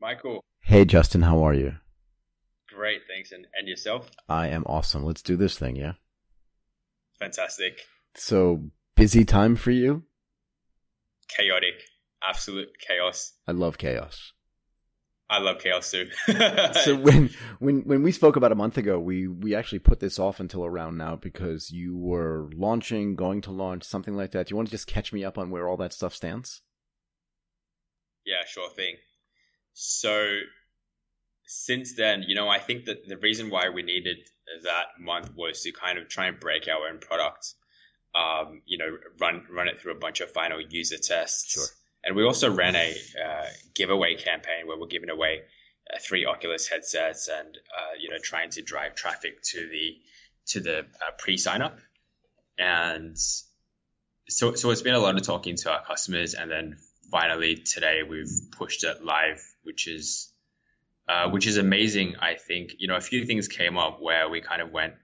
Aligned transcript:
Michael. 0.00 0.44
Hey, 0.60 0.84
Justin, 0.84 1.22
how 1.22 1.42
are 1.42 1.54
you? 1.54 1.74
Great, 2.68 3.00
thanks. 3.08 3.32
And, 3.32 3.46
and 3.58 3.68
yourself? 3.68 4.10
I 4.28 4.48
am 4.48 4.64
awesome. 4.66 5.04
Let's 5.04 5.22
do 5.22 5.36
this 5.36 5.58
thing, 5.58 5.76
yeah? 5.76 5.92
Fantastic. 7.18 7.80
So, 8.14 8.70
busy 8.94 9.24
time 9.24 9.56
for 9.56 9.70
you? 9.70 10.04
Chaotic. 11.28 11.74
Absolute 12.22 12.68
chaos. 12.86 13.32
I 13.46 13.52
love 13.52 13.78
chaos. 13.78 14.32
I 15.30 15.38
love 15.40 15.58
chaos 15.58 15.90
too. 15.90 16.08
so 16.84 16.96
when 17.00 17.30
when 17.58 17.82
when 17.82 18.02
we 18.02 18.12
spoke 18.12 18.36
about 18.36 18.50
a 18.50 18.56
month 18.56 18.78
ago, 18.78 18.98
we 18.98 19.28
we 19.28 19.54
actually 19.54 19.80
put 19.80 20.00
this 20.00 20.18
off 20.18 20.40
until 20.40 20.64
around 20.64 20.96
now 20.96 21.16
because 21.16 21.70
you 21.70 21.96
were 21.96 22.48
launching, 22.54 23.14
going 23.14 23.42
to 23.42 23.50
launch, 23.50 23.84
something 23.84 24.16
like 24.16 24.30
that. 24.30 24.46
Do 24.46 24.52
you 24.52 24.56
want 24.56 24.68
to 24.68 24.72
just 24.72 24.86
catch 24.86 25.12
me 25.12 25.24
up 25.24 25.36
on 25.36 25.50
where 25.50 25.68
all 25.68 25.76
that 25.76 25.92
stuff 25.92 26.14
stands? 26.14 26.62
Yeah, 28.24 28.44
sure 28.46 28.70
thing. 28.70 28.96
So 29.80 30.38
since 31.46 31.94
then, 31.94 32.24
you 32.26 32.34
know, 32.34 32.48
I 32.48 32.58
think 32.58 32.86
that 32.86 33.06
the 33.06 33.16
reason 33.16 33.50
why 33.50 33.68
we 33.68 33.82
needed 33.82 34.18
that 34.64 35.00
month 35.00 35.30
was 35.34 35.62
to 35.62 35.72
kind 35.72 35.98
of 35.98 36.08
try 36.08 36.26
and 36.26 36.40
break 36.40 36.68
our 36.68 36.88
own 36.88 36.98
product. 36.98 37.54
Um, 38.14 38.62
you 38.66 38.78
know, 38.78 38.96
run 39.20 39.46
run 39.50 39.68
it 39.68 39.80
through 39.80 39.92
a 39.92 39.98
bunch 39.98 40.20
of 40.20 40.30
final 40.30 40.60
user 40.60 40.96
tests. 40.96 41.52
Sure 41.52 41.66
and 42.04 42.16
we 42.16 42.24
also 42.24 42.50
ran 42.50 42.76
a 42.76 42.90
uh, 43.22 43.46
giveaway 43.74 44.14
campaign 44.14 44.66
where 44.66 44.78
we're 44.78 44.86
giving 44.86 45.10
away 45.10 45.42
uh, 45.92 45.98
three 46.00 46.24
Oculus 46.24 46.68
headsets 46.68 47.28
and 47.28 47.56
uh, 47.56 47.94
you 48.00 48.10
know 48.10 48.16
trying 48.22 48.50
to 48.50 48.62
drive 48.62 48.94
traffic 48.94 49.42
to 49.42 49.68
the 49.68 49.96
to 50.46 50.60
the 50.60 50.78
uh, 50.78 51.10
pre-sign 51.18 51.62
up. 51.62 51.78
And 52.58 53.16
so 54.28 54.54
so 54.54 54.70
it's 54.70 54.82
been 54.82 54.94
a 54.94 54.98
lot 55.00 55.16
of 55.16 55.22
talking 55.22 55.56
to 55.56 55.72
our 55.72 55.84
customers, 55.84 56.34
and 56.34 56.50
then 56.50 56.78
finally 57.10 57.56
today 57.56 58.02
we've 58.08 58.50
pushed 58.52 58.84
it 58.84 59.04
live, 59.04 59.42
which 59.62 59.88
is 59.88 60.32
uh, 61.08 61.30
which 61.30 61.46
is 61.46 61.56
amazing. 61.56 62.16
I 62.20 62.34
think 62.34 62.74
you 62.78 62.88
know 62.88 62.96
a 62.96 63.00
few 63.00 63.24
things 63.24 63.48
came 63.48 63.78
up 63.78 64.00
where 64.00 64.28
we 64.28 64.40
kind 64.40 64.62
of 64.62 64.70
went, 64.70 64.94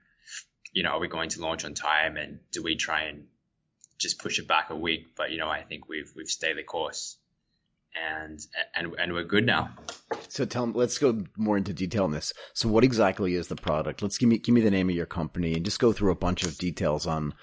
you 0.71 0.83
know, 0.83 0.91
are 0.91 0.99
we 0.99 1.07
going 1.07 1.29
to 1.29 1.41
launch 1.41 1.65
on 1.65 1.73
time, 1.73 2.17
and 2.17 2.39
do 2.51 2.63
we 2.63 2.75
try 2.75 3.03
and 3.03 3.25
just 3.97 4.19
push 4.19 4.39
it 4.39 4.47
back 4.47 4.69
a 4.69 4.75
week. 4.75 5.15
But 5.15 5.31
you 5.31 5.37
know, 5.37 5.49
I 5.49 5.63
think 5.63 5.87
we've 5.87 6.11
we've 6.15 6.27
stayed 6.27 6.57
the 6.57 6.63
course, 6.63 7.17
and 7.95 8.39
and 8.75 8.93
and 8.97 9.13
we're 9.13 9.23
good 9.23 9.45
now. 9.45 9.69
So 10.27 10.45
tell 10.45 10.67
let's 10.67 10.97
go 10.97 11.23
more 11.37 11.57
into 11.57 11.73
detail 11.73 12.03
on 12.03 12.11
this. 12.11 12.33
So 12.53 12.69
what 12.69 12.83
exactly 12.83 13.35
is 13.35 13.47
the 13.47 13.55
product? 13.55 14.01
Let's 14.01 14.17
give 14.17 14.29
me 14.29 14.37
give 14.37 14.53
me 14.53 14.61
the 14.61 14.71
name 14.71 14.89
of 14.89 14.95
your 14.95 15.05
company 15.05 15.53
and 15.53 15.65
just 15.65 15.79
go 15.79 15.93
through 15.93 16.11
a 16.11 16.15
bunch 16.15 16.43
of 16.43 16.57
details 16.57 17.07
on 17.07 17.33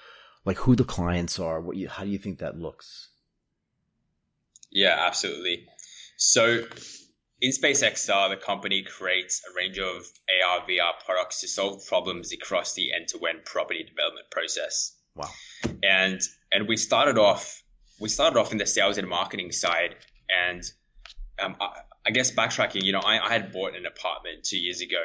like 0.45 0.57
who 0.57 0.75
the 0.75 0.83
clients 0.83 1.39
are. 1.39 1.59
What 1.59 1.77
you 1.77 1.89
how 1.89 2.03
do 2.03 2.09
you 2.09 2.17
think 2.17 2.39
that 2.39 2.57
looks? 2.57 3.09
Yeah, 4.73 4.97
absolutely. 4.99 5.67
So 6.17 6.63
in 7.41 7.51
XR, 7.51 8.29
the 8.29 8.37
company 8.37 8.83
creates 8.83 9.41
a 9.49 9.55
range 9.55 9.77
of 9.77 10.07
AR 10.45 10.61
VR 10.61 10.93
products 11.05 11.41
to 11.41 11.47
solve 11.47 11.85
problems 11.85 12.31
across 12.31 12.73
the 12.73 12.93
end-to-end 12.93 13.45
property 13.45 13.83
development 13.83 14.27
process. 14.31 14.95
Wow. 15.15 15.29
And 15.83 16.21
and 16.51 16.67
we 16.67 16.77
started 16.77 17.17
off 17.17 17.61
we 17.99 18.09
started 18.09 18.39
off 18.39 18.51
in 18.51 18.57
the 18.57 18.65
sales 18.65 18.97
and 18.97 19.07
marketing 19.07 19.51
side, 19.51 19.95
and 20.29 20.63
um, 21.39 21.55
I, 21.61 21.81
I, 22.07 22.11
guess 22.11 22.31
backtracking, 22.31 22.83
you 22.83 22.91
know, 22.91 22.99
I, 22.99 23.19
I 23.19 23.31
had 23.31 23.51
bought 23.51 23.75
an 23.75 23.85
apartment 23.85 24.43
two 24.43 24.57
years 24.57 24.81
ago 24.81 25.01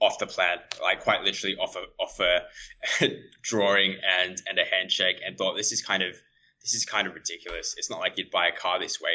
off 0.00 0.18
the 0.18 0.26
plan, 0.26 0.58
like 0.82 1.00
quite 1.00 1.22
literally 1.22 1.56
off 1.56 1.76
a 1.76 1.84
off 2.02 2.18
a 2.20 3.10
drawing 3.42 3.96
and 4.20 4.40
and 4.48 4.58
a 4.58 4.64
handshake, 4.64 5.16
and 5.24 5.36
thought 5.36 5.56
this 5.56 5.72
is 5.72 5.82
kind 5.82 6.02
of 6.02 6.16
this 6.62 6.74
is 6.74 6.84
kind 6.84 7.06
of 7.06 7.14
ridiculous. 7.14 7.74
It's 7.76 7.90
not 7.90 8.00
like 8.00 8.18
you'd 8.18 8.30
buy 8.30 8.48
a 8.48 8.56
car 8.56 8.78
this 8.78 9.00
way. 9.00 9.12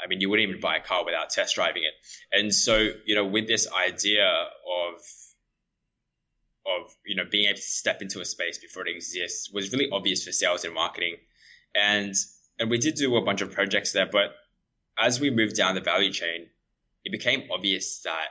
I 0.00 0.06
mean, 0.06 0.20
you 0.20 0.28
wouldn't 0.28 0.48
even 0.48 0.60
buy 0.60 0.76
a 0.76 0.80
car 0.80 1.04
without 1.04 1.30
test 1.30 1.54
driving 1.54 1.84
it. 1.84 1.94
And 2.32 2.54
so, 2.54 2.90
you 3.06 3.14
know, 3.14 3.24
with 3.24 3.46
this 3.46 3.66
idea 3.72 4.26
of 4.26 5.00
of 6.66 6.94
you 7.04 7.14
know 7.14 7.24
being 7.30 7.46
able 7.46 7.56
to 7.56 7.62
step 7.62 8.02
into 8.02 8.20
a 8.20 8.24
space 8.24 8.58
before 8.58 8.86
it 8.86 8.94
exists 8.94 9.50
was 9.52 9.72
really 9.72 9.88
obvious 9.90 10.24
for 10.24 10.32
sales 10.32 10.64
and 10.64 10.74
marketing, 10.74 11.16
and 11.74 12.14
and 12.58 12.70
we 12.70 12.78
did 12.78 12.94
do 12.96 13.16
a 13.16 13.24
bunch 13.24 13.40
of 13.40 13.52
projects 13.52 13.92
there. 13.92 14.06
But 14.10 14.34
as 14.98 15.20
we 15.20 15.30
moved 15.30 15.56
down 15.56 15.74
the 15.74 15.80
value 15.80 16.12
chain, 16.12 16.48
it 17.04 17.12
became 17.12 17.48
obvious 17.52 18.00
that 18.00 18.28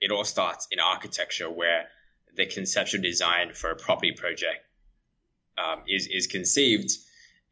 it 0.00 0.10
all 0.10 0.24
starts 0.24 0.66
in 0.70 0.80
architecture, 0.80 1.50
where 1.50 1.86
the 2.34 2.46
conceptual 2.46 3.00
design 3.00 3.52
for 3.54 3.70
a 3.70 3.76
property 3.76 4.12
project 4.12 4.64
um, 5.58 5.82
is 5.88 6.06
is 6.08 6.26
conceived, 6.26 6.90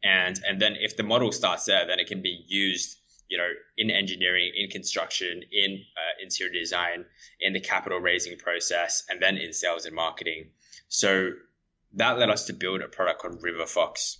and 0.05 0.39
and 0.47 0.61
then 0.61 0.75
if 0.79 0.95
the 0.95 1.03
model 1.03 1.33
starts 1.33 1.65
there, 1.65 1.85
then 1.85 1.99
it 1.99 2.07
can 2.07 2.21
be 2.21 2.45
used 2.47 2.97
you 3.29 3.37
know, 3.37 3.49
in 3.77 3.89
engineering, 3.89 4.51
in 4.55 4.69
construction, 4.69 5.41
in 5.51 5.83
uh, 5.97 6.23
interior 6.23 6.53
design, 6.53 7.05
in 7.39 7.53
the 7.53 7.59
capital 7.59 7.99
raising 7.99 8.37
process, 8.37 9.03
and 9.09 9.21
then 9.21 9.37
in 9.37 9.51
sales 9.51 9.85
and 9.85 9.95
marketing. 9.95 10.49
So 10.89 11.31
that 11.93 12.19
led 12.19 12.29
us 12.29 12.45
to 12.45 12.53
build 12.53 12.81
a 12.81 12.87
product 12.87 13.21
called 13.21 13.41
RiverFox. 13.41 14.17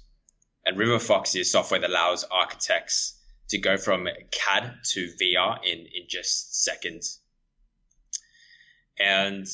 And 0.65 0.77
RiverFox 0.77 1.39
is 1.39 1.51
software 1.51 1.79
that 1.79 1.89
allows 1.89 2.23
architects 2.23 3.21
to 3.49 3.59
go 3.59 3.77
from 3.77 4.07
CAD 4.31 4.73
to 4.93 5.13
VR 5.21 5.63
in, 5.63 5.79
in 5.79 6.07
just 6.09 6.63
seconds. 6.63 7.19
And 8.97 9.45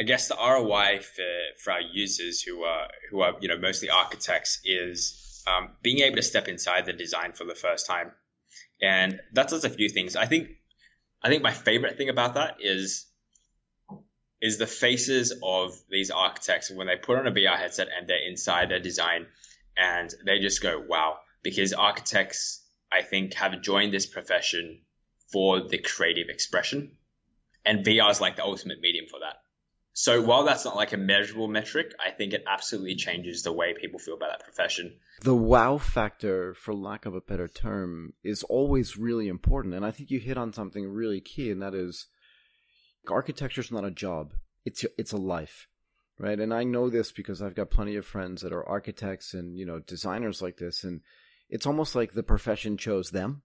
I 0.00 0.02
guess 0.02 0.28
the 0.28 0.34
ROI 0.34 1.00
for, 1.00 1.30
for 1.62 1.72
our 1.74 1.82
users 1.82 2.40
who 2.40 2.62
are 2.62 2.88
who 3.10 3.20
are 3.20 3.34
you 3.42 3.48
know 3.48 3.58
mostly 3.58 3.90
architects 3.90 4.62
is 4.64 5.44
um, 5.46 5.72
being 5.82 5.98
able 5.98 6.16
to 6.16 6.22
step 6.22 6.48
inside 6.48 6.86
the 6.86 6.94
design 6.94 7.32
for 7.34 7.44
the 7.44 7.54
first 7.54 7.86
time, 7.86 8.10
and 8.80 9.20
that 9.34 9.48
does 9.48 9.64
a 9.64 9.68
few 9.68 9.90
things. 9.90 10.16
I 10.16 10.24
think 10.24 10.48
I 11.22 11.28
think 11.28 11.42
my 11.42 11.52
favorite 11.52 11.98
thing 11.98 12.08
about 12.08 12.32
that 12.34 12.56
is 12.60 13.08
is 14.40 14.56
the 14.56 14.66
faces 14.66 15.34
of 15.42 15.74
these 15.90 16.10
architects 16.10 16.70
when 16.70 16.86
they 16.86 16.96
put 16.96 17.18
on 17.18 17.26
a 17.26 17.32
VR 17.32 17.58
headset 17.58 17.88
and 17.94 18.08
they're 18.08 18.26
inside 18.26 18.70
their 18.70 18.80
design, 18.80 19.26
and 19.76 20.14
they 20.24 20.38
just 20.38 20.62
go 20.62 20.82
wow 20.88 21.18
because 21.42 21.74
architects 21.74 22.64
I 22.90 23.02
think 23.02 23.34
have 23.34 23.60
joined 23.60 23.92
this 23.92 24.06
profession 24.06 24.80
for 25.30 25.60
the 25.60 25.76
creative 25.76 26.30
expression, 26.30 26.96
and 27.66 27.84
VR 27.84 28.10
is 28.10 28.18
like 28.22 28.36
the 28.36 28.44
ultimate 28.44 28.80
medium 28.80 29.04
for 29.06 29.20
that. 29.20 29.36
So 29.92 30.22
while 30.22 30.44
that's 30.44 30.64
not 30.64 30.76
like 30.76 30.92
a 30.92 30.96
measurable 30.96 31.48
metric, 31.48 31.92
I 32.04 32.10
think 32.10 32.32
it 32.32 32.44
absolutely 32.46 32.94
changes 32.94 33.42
the 33.42 33.52
way 33.52 33.74
people 33.74 33.98
feel 33.98 34.14
about 34.14 34.30
that 34.30 34.44
profession. 34.44 34.96
The 35.22 35.34
wow 35.34 35.78
factor, 35.78 36.54
for 36.54 36.72
lack 36.72 37.06
of 37.06 37.14
a 37.14 37.20
better 37.20 37.48
term, 37.48 38.14
is 38.22 38.42
always 38.44 38.96
really 38.96 39.28
important. 39.28 39.74
And 39.74 39.84
I 39.84 39.90
think 39.90 40.10
you 40.10 40.20
hit 40.20 40.38
on 40.38 40.52
something 40.52 40.86
really 40.86 41.20
key, 41.20 41.50
and 41.50 41.60
that 41.60 41.74
is 41.74 42.06
architecture 43.10 43.60
is 43.60 43.72
not 43.72 43.84
a 43.84 43.90
job. 43.90 44.32
It's 44.64 44.84
it's 44.96 45.12
a 45.12 45.18
life. 45.18 45.66
Right. 46.18 46.38
And 46.38 46.52
I 46.52 46.64
know 46.64 46.90
this 46.90 47.12
because 47.12 47.40
I've 47.40 47.54
got 47.54 47.70
plenty 47.70 47.96
of 47.96 48.04
friends 48.04 48.42
that 48.42 48.52
are 48.52 48.68
architects 48.68 49.32
and, 49.32 49.56
you 49.56 49.64
know, 49.64 49.78
designers 49.78 50.42
like 50.42 50.58
this. 50.58 50.84
And 50.84 51.00
it's 51.48 51.64
almost 51.64 51.94
like 51.94 52.12
the 52.12 52.22
profession 52.22 52.76
chose 52.76 53.10
them, 53.10 53.40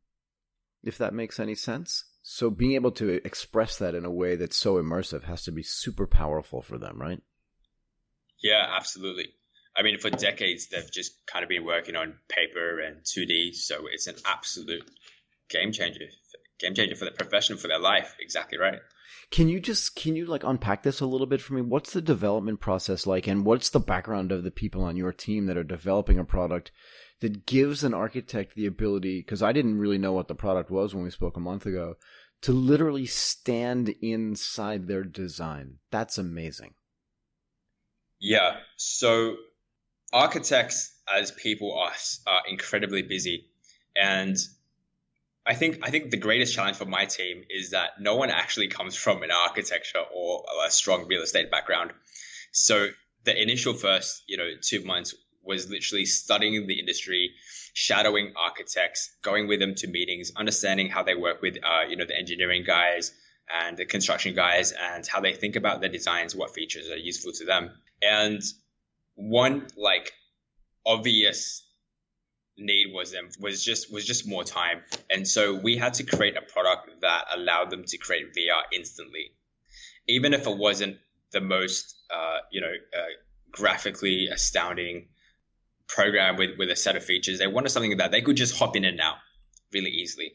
if 0.83 0.97
that 0.97 1.13
makes 1.13 1.39
any 1.39 1.55
sense. 1.55 2.03
So 2.27 2.49
being 2.49 2.71
able 2.71 2.89
to 2.93 3.23
express 3.23 3.77
that 3.77 3.93
in 3.93 4.03
a 4.03 4.09
way 4.09 4.35
that's 4.35 4.57
so 4.57 4.81
immersive 4.81 5.25
has 5.25 5.43
to 5.43 5.51
be 5.51 5.61
super 5.61 6.07
powerful 6.07 6.59
for 6.59 6.79
them, 6.79 6.99
right? 6.99 7.21
Yeah, 8.41 8.65
absolutely. 8.67 9.27
I 9.77 9.83
mean, 9.83 9.99
for 9.99 10.09
decades 10.09 10.69
they've 10.69 10.91
just 10.91 11.23
kind 11.27 11.43
of 11.43 11.49
been 11.49 11.63
working 11.63 11.95
on 11.95 12.15
paper 12.27 12.79
and 12.79 13.03
2D, 13.03 13.53
so 13.53 13.85
it's 13.91 14.07
an 14.07 14.15
absolute 14.25 14.89
game 15.51 15.71
changer, 15.71 16.05
game 16.59 16.73
changer 16.73 16.95
for 16.95 17.05
the 17.05 17.11
profession, 17.11 17.57
for 17.57 17.67
their 17.67 17.77
life. 17.77 18.15
Exactly 18.19 18.57
right. 18.57 18.79
Can 19.29 19.47
you 19.47 19.59
just 19.59 19.95
can 19.95 20.15
you 20.15 20.25
like 20.25 20.43
unpack 20.43 20.81
this 20.81 21.01
a 21.01 21.05
little 21.05 21.27
bit 21.27 21.41
for 21.41 21.53
me? 21.53 21.61
What's 21.61 21.93
the 21.93 22.01
development 22.01 22.59
process 22.59 23.05
like, 23.05 23.27
and 23.27 23.45
what's 23.45 23.69
the 23.69 23.79
background 23.79 24.31
of 24.31 24.43
the 24.43 24.49
people 24.49 24.83
on 24.83 24.97
your 24.97 25.13
team 25.13 25.45
that 25.45 25.57
are 25.57 25.63
developing 25.63 26.17
a 26.17 26.25
product 26.25 26.71
that 27.25 27.47
gives 27.47 27.83
an 27.83 27.95
architect 27.95 28.53
the 28.53 28.67
ability, 28.67 29.19
because 29.19 29.41
I 29.41 29.51
didn't 29.51 29.79
really 29.79 29.97
know 29.97 30.13
what 30.13 30.27
the 30.27 30.35
product 30.35 30.69
was 30.69 30.93
when 30.93 31.03
we 31.03 31.09
spoke 31.09 31.35
a 31.35 31.39
month 31.39 31.65
ago, 31.65 31.95
to 32.43 32.51
literally 32.51 33.07
stand 33.07 33.89
inside 33.99 34.85
their 34.85 35.03
design. 35.03 35.77
That's 35.89 36.19
amazing. 36.19 36.75
Yeah. 38.19 38.57
So 38.77 39.37
architects 40.13 40.95
as 41.11 41.31
people 41.31 41.75
are, 41.75 41.93
are 42.27 42.41
incredibly 42.47 43.01
busy. 43.01 43.47
And 43.95 44.37
I 45.47 45.55
think 45.55 45.79
I 45.81 45.89
think 45.89 46.11
the 46.11 46.17
greatest 46.17 46.53
challenge 46.53 46.77
for 46.77 46.85
my 46.85 47.05
team 47.05 47.43
is 47.49 47.71
that 47.71 47.99
no 47.99 48.17
one 48.17 48.29
actually 48.29 48.67
comes 48.67 48.95
from 48.95 49.23
an 49.23 49.31
architecture 49.31 50.03
or 50.13 50.43
a 50.63 50.69
strong 50.69 51.07
real 51.07 51.23
estate 51.23 51.49
background. 51.49 51.91
So 52.51 52.89
the 53.23 53.41
initial 53.41 53.73
first, 53.73 54.21
you 54.27 54.37
know, 54.37 54.49
two 54.61 54.85
months 54.85 55.15
was 55.45 55.69
literally 55.69 56.05
studying 56.05 56.67
the 56.67 56.79
industry, 56.79 57.31
shadowing 57.73 58.33
architects, 58.35 59.15
going 59.23 59.47
with 59.47 59.59
them 59.59 59.75
to 59.75 59.87
meetings, 59.87 60.31
understanding 60.35 60.89
how 60.89 61.03
they 61.03 61.15
work 61.15 61.41
with, 61.41 61.57
uh, 61.63 61.87
you 61.87 61.95
know, 61.95 62.05
the 62.05 62.17
engineering 62.17 62.63
guys 62.65 63.11
and 63.63 63.77
the 63.77 63.85
construction 63.85 64.35
guys 64.35 64.71
and 64.71 65.05
how 65.05 65.19
they 65.19 65.33
think 65.33 65.55
about 65.55 65.81
their 65.81 65.89
designs, 65.89 66.35
what 66.35 66.53
features 66.53 66.89
are 66.89 66.97
useful 66.97 67.31
to 67.33 67.45
them. 67.45 67.71
And 68.01 68.41
one 69.15 69.67
like 69.77 70.11
obvious 70.85 71.63
need 72.57 72.93
was 72.93 73.11
them 73.11 73.29
was 73.39 73.63
just 73.63 73.91
was 73.91 74.05
just 74.05 74.27
more 74.27 74.43
time, 74.43 74.81
and 75.09 75.27
so 75.27 75.55
we 75.55 75.77
had 75.77 75.95
to 75.95 76.03
create 76.03 76.37
a 76.37 76.41
product 76.41 77.01
that 77.01 77.25
allowed 77.35 77.69
them 77.69 77.83
to 77.85 77.97
create 77.97 78.33
VR 78.33 78.61
instantly, 78.73 79.31
even 80.07 80.33
if 80.33 80.47
it 80.47 80.57
wasn't 80.57 80.97
the 81.31 81.41
most 81.41 81.95
uh, 82.13 82.39
you 82.51 82.61
know 82.61 82.73
uh, 82.97 83.03
graphically 83.51 84.27
astounding 84.27 85.07
program 85.87 86.37
with 86.37 86.51
with 86.57 86.69
a 86.69 86.75
set 86.75 86.95
of 86.95 87.03
features. 87.03 87.39
They 87.39 87.47
wanted 87.47 87.69
something 87.69 87.97
that 87.97 88.11
they 88.11 88.21
could 88.21 88.37
just 88.37 88.57
hop 88.57 88.75
in 88.75 88.85
and 88.85 88.99
out 88.99 89.15
really 89.73 89.91
easily. 89.91 90.33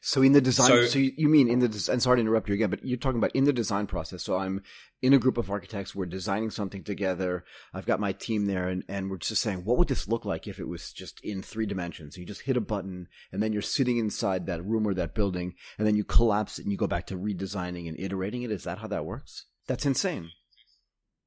So 0.00 0.22
in 0.22 0.32
the 0.32 0.40
design, 0.40 0.68
so, 0.68 0.84
so 0.84 0.98
you 1.00 1.28
mean 1.28 1.48
in 1.48 1.58
the 1.58 1.88
and 1.90 2.00
sorry 2.00 2.18
to 2.18 2.20
interrupt 2.20 2.48
you 2.48 2.54
again, 2.54 2.70
but 2.70 2.84
you're 2.84 2.96
talking 2.96 3.18
about 3.18 3.34
in 3.34 3.42
the 3.42 3.52
design 3.52 3.88
process. 3.88 4.22
So 4.22 4.36
I'm 4.36 4.62
in 5.02 5.12
a 5.12 5.18
group 5.18 5.36
of 5.36 5.50
architects, 5.50 5.96
we're 5.96 6.06
designing 6.06 6.50
something 6.50 6.84
together. 6.84 7.44
I've 7.74 7.86
got 7.86 7.98
my 7.98 8.12
team 8.12 8.46
there, 8.46 8.68
and, 8.68 8.84
and 8.88 9.10
we're 9.10 9.16
just 9.18 9.42
saying, 9.42 9.64
what 9.64 9.78
would 9.78 9.88
this 9.88 10.06
look 10.06 10.24
like 10.24 10.46
if 10.46 10.60
it 10.60 10.68
was 10.68 10.92
just 10.92 11.20
in 11.24 11.42
three 11.42 11.66
dimensions? 11.66 12.16
You 12.16 12.24
just 12.24 12.42
hit 12.42 12.56
a 12.56 12.60
button, 12.60 13.08
and 13.32 13.42
then 13.42 13.52
you're 13.52 13.62
sitting 13.62 13.98
inside 13.98 14.46
that 14.46 14.64
room 14.64 14.86
or 14.86 14.94
that 14.94 15.14
building, 15.14 15.54
and 15.76 15.86
then 15.86 15.96
you 15.96 16.04
collapse 16.04 16.58
it, 16.58 16.62
and 16.62 16.70
you 16.70 16.78
go 16.78 16.86
back 16.86 17.06
to 17.08 17.16
redesigning 17.16 17.88
and 17.88 17.98
iterating 17.98 18.42
it. 18.42 18.52
Is 18.52 18.64
that 18.64 18.78
how 18.78 18.86
that 18.88 19.04
works? 19.04 19.46
That's 19.66 19.86
insane. 19.86 20.30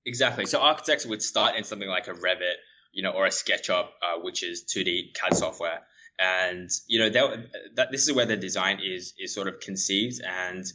Exactly. 0.06 0.45
So 0.45 0.62
architects 0.62 1.06
would 1.06 1.22
start 1.22 1.56
in 1.57 1.65
something 1.65 1.89
like 1.89 2.07
a 2.07 2.13
Revit, 2.13 2.56
you 2.91 3.03
know, 3.03 3.12
or 3.12 3.25
a 3.25 3.30
SketchUp, 3.30 3.88
uh, 4.01 4.19
which 4.21 4.44
is 4.44 4.65
2D 4.65 5.13
CAD 5.13 5.36
software. 5.36 5.81
And 6.18 6.69
you 6.88 7.00
know 7.00 7.09
that 7.75 7.91
this 7.91 8.07
is 8.07 8.13
where 8.13 8.25
the 8.25 8.36
design 8.36 8.80
is 8.83 9.13
is 9.18 9.33
sort 9.33 9.47
of 9.47 9.59
conceived. 9.62 10.21
And 10.21 10.65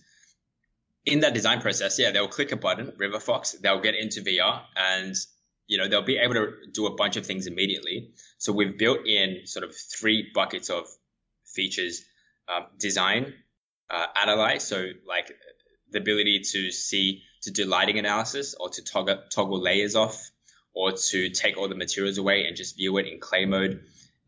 in 1.05 1.21
that 1.21 1.35
design 1.35 1.61
process 1.61 1.99
yeah 1.99 2.11
they'll 2.13 2.29
click 2.29 2.51
a 2.51 2.57
button 2.57 2.91
riverfox 2.99 3.61
they'll 3.61 3.83
get 3.83 3.95
into 3.95 4.23
vr 4.23 4.63
and 4.75 5.15
you 5.67 5.79
know 5.79 5.89
they'll 5.89 6.03
be 6.03 6.19
able 6.19 6.35
to 6.35 6.53
do 6.73 6.87
a 6.87 6.95
bunch 6.95 7.17
of 7.17 7.27
things 7.27 7.47
immediately. 7.47 8.11
So 8.39 8.53
we've 8.53 8.77
built 8.77 9.07
in 9.07 9.47
sort 9.47 9.65
of 9.65 9.75
three 9.75 10.31
buckets 10.35 10.71
of 10.71 10.85
features 11.47 12.05
um, 12.49 12.67
design 12.79 13.33
uh, 13.91 14.07
analyze. 14.15 14.65
So 14.65 14.91
like 15.07 15.33
the 15.91 15.99
ability 15.99 16.43
to 16.53 16.71
see 16.71 17.23
to 17.43 17.51
do 17.51 17.65
lighting 17.65 17.99
analysis 17.99 18.55
or 18.59 18.69
to 18.71 18.83
toggle, 18.83 19.23
toggle 19.31 19.61
layers 19.61 19.97
off 19.97 20.31
or 20.75 20.93
to 20.93 21.31
take 21.31 21.57
all 21.57 21.69
the 21.69 21.75
materials 21.75 22.19
away 22.19 22.47
and 22.47 22.57
just 22.57 22.77
view 22.77 22.99
it 22.99 23.07
in 23.07 23.21
clay 23.21 23.45
mode 23.45 23.81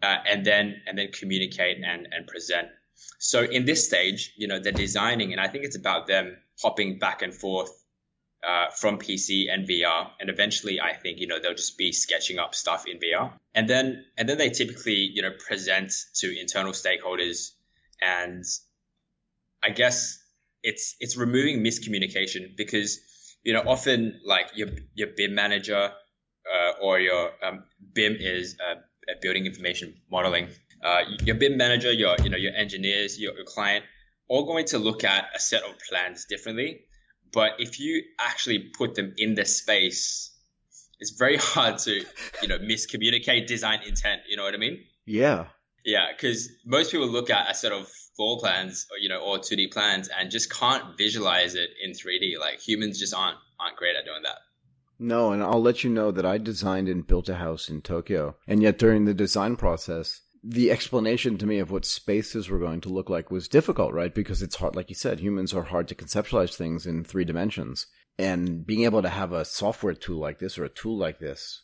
uh, 0.03 0.17
and 0.27 0.45
then 0.45 0.81
and 0.87 0.99
then 0.99 1.09
communicate 1.13 1.79
and 1.85 2.09
and 2.11 2.27
present. 2.27 2.69
So 3.19 3.43
in 3.43 3.65
this 3.65 3.87
stage, 3.87 4.33
you 4.37 4.47
know, 4.47 4.59
they're 4.59 4.73
designing, 4.73 5.33
and 5.33 5.41
I 5.41 5.49
think 5.49 5.65
it's 5.65 5.77
about 5.77 6.07
them 6.07 6.37
hopping 6.63 6.99
back 6.99 7.23
and 7.23 7.35
forth 7.35 7.71
uh, 8.47 8.71
from 8.71 8.99
PC 8.99 9.53
and 9.53 9.69
VR, 9.69 10.11
and 10.21 10.31
eventually, 10.31 10.81
I 10.81 10.95
think 10.95 11.19
you 11.19 11.27
know 11.27 11.39
they'll 11.41 11.55
just 11.55 11.79
be 11.79 11.93
sketching 11.93 12.39
up 12.39 12.55
stuff 12.55 12.87
in 12.87 12.99
VR, 12.99 13.33
and 13.55 13.69
then 13.69 14.05
and 14.17 14.29
then 14.29 14.39
they 14.39 14.51
typically 14.51 15.11
you 15.13 15.23
know 15.23 15.33
present 15.47 15.93
to 16.17 16.41
internal 16.41 16.73
stakeholders, 16.73 17.53
and 18.01 18.45
I 19.63 19.71
guess 19.71 20.23
it's 20.63 20.97
it's 21.01 21.17
removing 21.17 21.63
miscommunication 21.63 22.57
because 22.57 23.01
you 23.43 23.53
know 23.53 23.63
often 23.67 24.21
like 24.25 24.51
your 24.55 24.69
your 24.95 25.09
BIM 25.17 25.35
manager 25.35 25.93
uh, 26.55 26.73
or 26.81 27.01
your 27.01 27.31
um, 27.43 27.65
BIM 27.93 28.17
is 28.19 28.57
uh, 28.61 28.77
building 29.23 29.47
information 29.47 29.95
modeling. 30.11 30.49
Uh, 30.83 31.01
your 31.25 31.37
BIM 31.37 31.57
manager, 31.57 31.93
your 31.93 32.17
you 32.23 32.31
know 32.31 32.37
your 32.37 32.55
engineers, 32.55 33.19
your, 33.19 33.35
your 33.35 33.45
client, 33.45 33.85
all 34.29 34.45
going 34.45 34.67
to 34.67 34.79
look 34.79 35.05
at 35.05 35.27
a 35.35 35.41
set 35.41 35.63
of 35.63 35.75
plans 35.89 36.27
differently. 36.27 36.81
But 37.33 37.53
if 37.59 37.81
you 37.81 38.03
actually 38.21 38.71
put 38.77 38.95
them 38.95 39.15
in 39.17 39.35
the 39.35 39.45
space, 39.45 40.31
it's 41.01 41.11
very 41.11 41.37
hard 41.41 41.79
to 41.81 42.05
you 42.43 42.49
know 42.49 42.59
miscommunicate 42.59 43.47
design 43.47 43.81
intent. 43.87 44.23
You 44.29 44.37
know 44.37 44.45
what 44.45 44.55
I 44.55 44.59
mean? 44.59 44.85
Yeah. 45.05 45.47
Yeah, 45.85 46.07
because 46.11 46.51
most 46.65 46.91
people 46.91 47.07
look 47.07 47.31
at 47.31 47.49
a 47.49 47.55
set 47.55 47.71
of 47.71 47.89
floor 48.17 48.41
plans, 48.41 48.87
or, 48.91 48.99
you 48.99 49.09
know, 49.09 49.21
or 49.21 49.39
2D 49.39 49.73
plans, 49.73 50.09
and 50.09 50.33
just 50.33 50.53
can't 50.53 50.97
visualize 50.99 51.55
it 51.55 51.71
in 51.81 51.93
3D. 51.93 52.41
Like 52.41 52.61
humans 52.61 52.99
just 52.99 53.15
aren't 53.15 53.37
aren't 53.61 53.77
great 53.77 53.95
at 53.97 54.05
doing 54.05 54.23
that. 54.25 54.39
No, 54.99 55.33
and 55.33 55.43
I'll 55.43 55.63
let 55.63 55.85
you 55.85 55.91
know 55.91 56.11
that 56.11 56.27
I 56.27 56.39
designed 56.39 56.89
and 56.89 57.07
built 57.07 57.29
a 57.29 57.35
house 57.35 57.69
in 57.69 57.83
Tokyo. 57.83 58.37
And 58.47 58.63
yet 58.63 58.79
during 58.79 59.05
the 59.05 59.15
design 59.15 59.57
process, 59.57 60.23
the 60.43 60.71
explanation 60.71 61.39
to 61.39 61.47
me 61.47 61.59
of 61.59 61.71
what 61.71 61.85
spaces 61.85 62.49
were 62.49 62.59
going 62.59 62.81
to 62.83 62.89
look 62.89 63.11
like 63.11 63.31
was 63.31 63.49
difficult, 63.49 63.93
right? 63.93 64.15
Because 64.15 64.43
it's 64.43 64.57
hard, 64.57 64.77
like 64.77 64.89
you 64.89 64.95
said, 64.95 65.21
humans 65.21 65.53
are 65.53 65.65
hard 65.65 65.89
to 65.89 65.95
conceptualize 65.95 66.55
things 66.55 66.87
in 66.87 67.05
three 67.05 67.25
dimensions. 67.25 67.87
And 68.19 68.65
being 68.65 68.85
able 68.85 69.03
to 69.03 69.09
have 69.09 69.33
a 69.33 69.45
software 69.45 69.95
tool 69.95 70.21
like 70.21 70.39
this 70.39 70.57
or 70.57 70.65
a 70.65 70.71
tool 70.71 70.97
like 70.97 71.19
this 71.19 71.63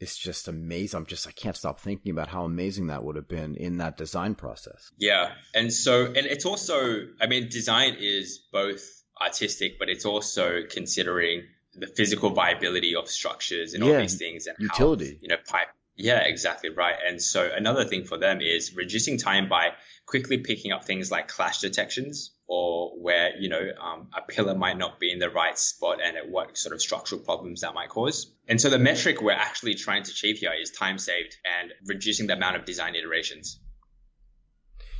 is 0.00 0.18
just 0.18 0.48
amazing. 0.48 0.98
I'm 0.98 1.06
just, 1.06 1.28
I 1.28 1.30
can't 1.30 1.56
stop 1.56 1.80
thinking 1.80 2.10
about 2.10 2.28
how 2.28 2.44
amazing 2.44 2.88
that 2.88 3.04
would 3.04 3.16
have 3.16 3.28
been 3.28 3.54
in 3.54 3.78
that 3.78 3.96
design 3.96 4.34
process. 4.34 4.90
Yeah. 4.98 5.30
And 5.54 5.72
so, 5.72 6.06
and 6.06 6.26
it's 6.26 6.44
also, 6.44 7.06
I 7.20 7.28
mean, 7.28 7.48
design 7.48 7.96
is 8.00 8.40
both 8.52 8.82
artistic, 9.20 9.78
but 9.78 9.88
it's 9.88 10.04
also 10.04 10.62
considering 10.68 11.44
the 11.74 11.86
physical 11.86 12.30
viability 12.30 12.94
of 12.94 13.08
structures 13.08 13.74
and 13.74 13.84
yeah, 13.84 13.92
all 13.92 14.00
these 14.00 14.16
things 14.16 14.46
and 14.46 14.56
utility. 14.58 15.12
How, 15.12 15.18
you 15.20 15.28
know, 15.28 15.36
pipe. 15.46 15.68
Yeah, 15.96 16.20
exactly 16.20 16.70
right. 16.70 16.96
And 17.06 17.20
so 17.20 17.50
another 17.54 17.84
thing 17.84 18.04
for 18.04 18.16
them 18.16 18.40
is 18.40 18.74
reducing 18.74 19.18
time 19.18 19.48
by 19.48 19.70
quickly 20.06 20.38
picking 20.38 20.72
up 20.72 20.84
things 20.84 21.10
like 21.10 21.28
clash 21.28 21.60
detections 21.60 22.32
or 22.48 22.90
where 23.00 23.36
you 23.38 23.48
know 23.48 23.62
um, 23.80 24.08
a 24.16 24.20
pillar 24.20 24.54
might 24.54 24.76
not 24.76 24.98
be 24.98 25.12
in 25.12 25.18
the 25.18 25.30
right 25.30 25.58
spot 25.58 25.98
and 26.04 26.16
at 26.16 26.28
what 26.28 26.56
sort 26.56 26.74
of 26.74 26.80
structural 26.80 27.20
problems 27.20 27.60
that 27.60 27.74
might 27.74 27.88
cause. 27.88 28.34
And 28.48 28.60
so 28.60 28.70
the 28.70 28.78
metric 28.78 29.20
we're 29.20 29.32
actually 29.32 29.74
trying 29.74 30.02
to 30.02 30.10
achieve 30.10 30.38
here 30.38 30.52
is 30.60 30.70
time 30.70 30.98
saved 30.98 31.36
and 31.60 31.72
reducing 31.86 32.26
the 32.26 32.34
amount 32.34 32.56
of 32.56 32.64
design 32.64 32.94
iterations. 32.94 33.60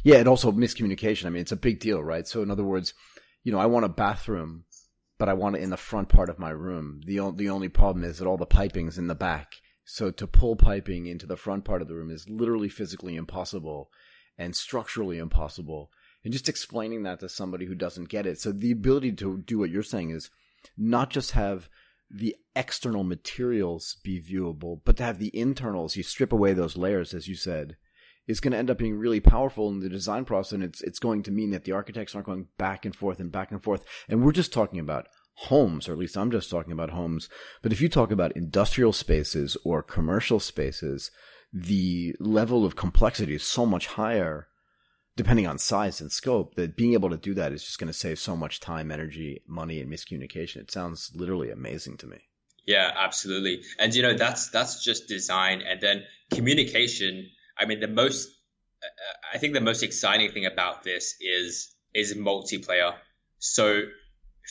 Yeah, 0.04 0.16
and 0.16 0.28
also 0.28 0.50
miscommunication. 0.50 1.26
I 1.26 1.30
mean, 1.30 1.42
it's 1.42 1.52
a 1.52 1.56
big 1.56 1.80
deal, 1.80 2.02
right? 2.02 2.26
So 2.26 2.42
in 2.42 2.50
other 2.50 2.64
words, 2.64 2.92
you 3.44 3.52
know, 3.52 3.58
I 3.58 3.66
want 3.66 3.84
a 3.84 3.88
bathroom 3.88 4.64
but 5.22 5.28
I 5.28 5.34
want 5.34 5.54
it 5.54 5.62
in 5.62 5.70
the 5.70 5.76
front 5.76 6.08
part 6.08 6.28
of 6.28 6.40
my 6.40 6.50
room. 6.50 7.00
The, 7.06 7.20
o- 7.20 7.30
the 7.30 7.48
only 7.48 7.68
problem 7.68 8.02
is 8.02 8.18
that 8.18 8.26
all 8.26 8.36
the 8.36 8.44
piping's 8.44 8.98
in 8.98 9.06
the 9.06 9.14
back. 9.14 9.54
So 9.84 10.10
to 10.10 10.26
pull 10.26 10.56
piping 10.56 11.06
into 11.06 11.26
the 11.26 11.36
front 11.36 11.64
part 11.64 11.80
of 11.80 11.86
the 11.86 11.94
room 11.94 12.10
is 12.10 12.28
literally 12.28 12.68
physically 12.68 13.14
impossible 13.14 13.88
and 14.36 14.56
structurally 14.56 15.18
impossible. 15.18 15.92
And 16.24 16.32
just 16.32 16.48
explaining 16.48 17.04
that 17.04 17.20
to 17.20 17.28
somebody 17.28 17.66
who 17.66 17.76
doesn't 17.76 18.08
get 18.08 18.26
it. 18.26 18.40
So 18.40 18.50
the 18.50 18.72
ability 18.72 19.12
to 19.12 19.38
do 19.38 19.60
what 19.60 19.70
you're 19.70 19.84
saying 19.84 20.10
is 20.10 20.28
not 20.76 21.10
just 21.10 21.30
have 21.30 21.68
the 22.10 22.34
external 22.56 23.04
materials 23.04 23.98
be 24.02 24.20
viewable, 24.20 24.80
but 24.84 24.96
to 24.96 25.04
have 25.04 25.20
the 25.20 25.30
internals, 25.38 25.94
you 25.94 26.02
strip 26.02 26.32
away 26.32 26.52
those 26.52 26.76
layers, 26.76 27.14
as 27.14 27.28
you 27.28 27.36
said, 27.36 27.76
is 28.26 28.40
going 28.40 28.52
to 28.52 28.58
end 28.58 28.70
up 28.70 28.78
being 28.78 28.96
really 28.96 29.20
powerful 29.20 29.68
in 29.68 29.80
the 29.80 29.88
design 29.88 30.24
process. 30.24 30.52
And 30.52 30.62
it's, 30.62 30.82
it's 30.82 30.98
going 30.98 31.22
to 31.24 31.30
mean 31.30 31.50
that 31.50 31.64
the 31.64 31.72
architects 31.72 32.14
aren't 32.14 32.26
going 32.26 32.46
back 32.58 32.84
and 32.84 32.94
forth 32.94 33.20
and 33.20 33.32
back 33.32 33.50
and 33.50 33.62
forth. 33.62 33.84
And 34.08 34.24
we're 34.24 34.32
just 34.32 34.52
talking 34.52 34.78
about 34.78 35.08
homes, 35.34 35.88
or 35.88 35.92
at 35.92 35.98
least 35.98 36.16
I'm 36.16 36.30
just 36.30 36.50
talking 36.50 36.72
about 36.72 36.90
homes. 36.90 37.28
But 37.62 37.72
if 37.72 37.80
you 37.80 37.88
talk 37.88 38.10
about 38.10 38.36
industrial 38.36 38.92
spaces 38.92 39.56
or 39.64 39.82
commercial 39.82 40.40
spaces, 40.40 41.10
the 41.52 42.14
level 42.20 42.64
of 42.64 42.76
complexity 42.76 43.34
is 43.34 43.42
so 43.42 43.66
much 43.66 43.86
higher 43.88 44.48
depending 45.14 45.46
on 45.46 45.58
size 45.58 46.00
and 46.00 46.10
scope 46.10 46.54
that 46.54 46.76
being 46.76 46.94
able 46.94 47.10
to 47.10 47.18
do 47.18 47.34
that 47.34 47.52
is 47.52 47.62
just 47.62 47.78
going 47.78 47.86
to 47.86 47.92
save 47.92 48.18
so 48.18 48.34
much 48.34 48.60
time, 48.60 48.90
energy, 48.90 49.42
money, 49.46 49.78
and 49.78 49.92
miscommunication. 49.92 50.56
It 50.56 50.70
sounds 50.70 51.12
literally 51.14 51.50
amazing 51.50 51.98
to 51.98 52.06
me. 52.06 52.18
Yeah, 52.66 52.90
absolutely. 52.96 53.62
And 53.78 53.94
you 53.94 54.02
know, 54.02 54.14
that's 54.14 54.50
that's 54.50 54.82
just 54.82 55.08
design 55.08 55.62
and 55.62 55.80
then 55.80 56.04
communication 56.32 57.28
I 57.58 57.66
mean, 57.66 57.80
the 57.80 57.88
most, 57.88 58.28
I 59.32 59.38
think 59.38 59.54
the 59.54 59.60
most 59.60 59.82
exciting 59.82 60.32
thing 60.32 60.46
about 60.46 60.82
this 60.82 61.16
is 61.20 61.74
is 61.94 62.14
multiplayer. 62.14 62.94
So 63.38 63.82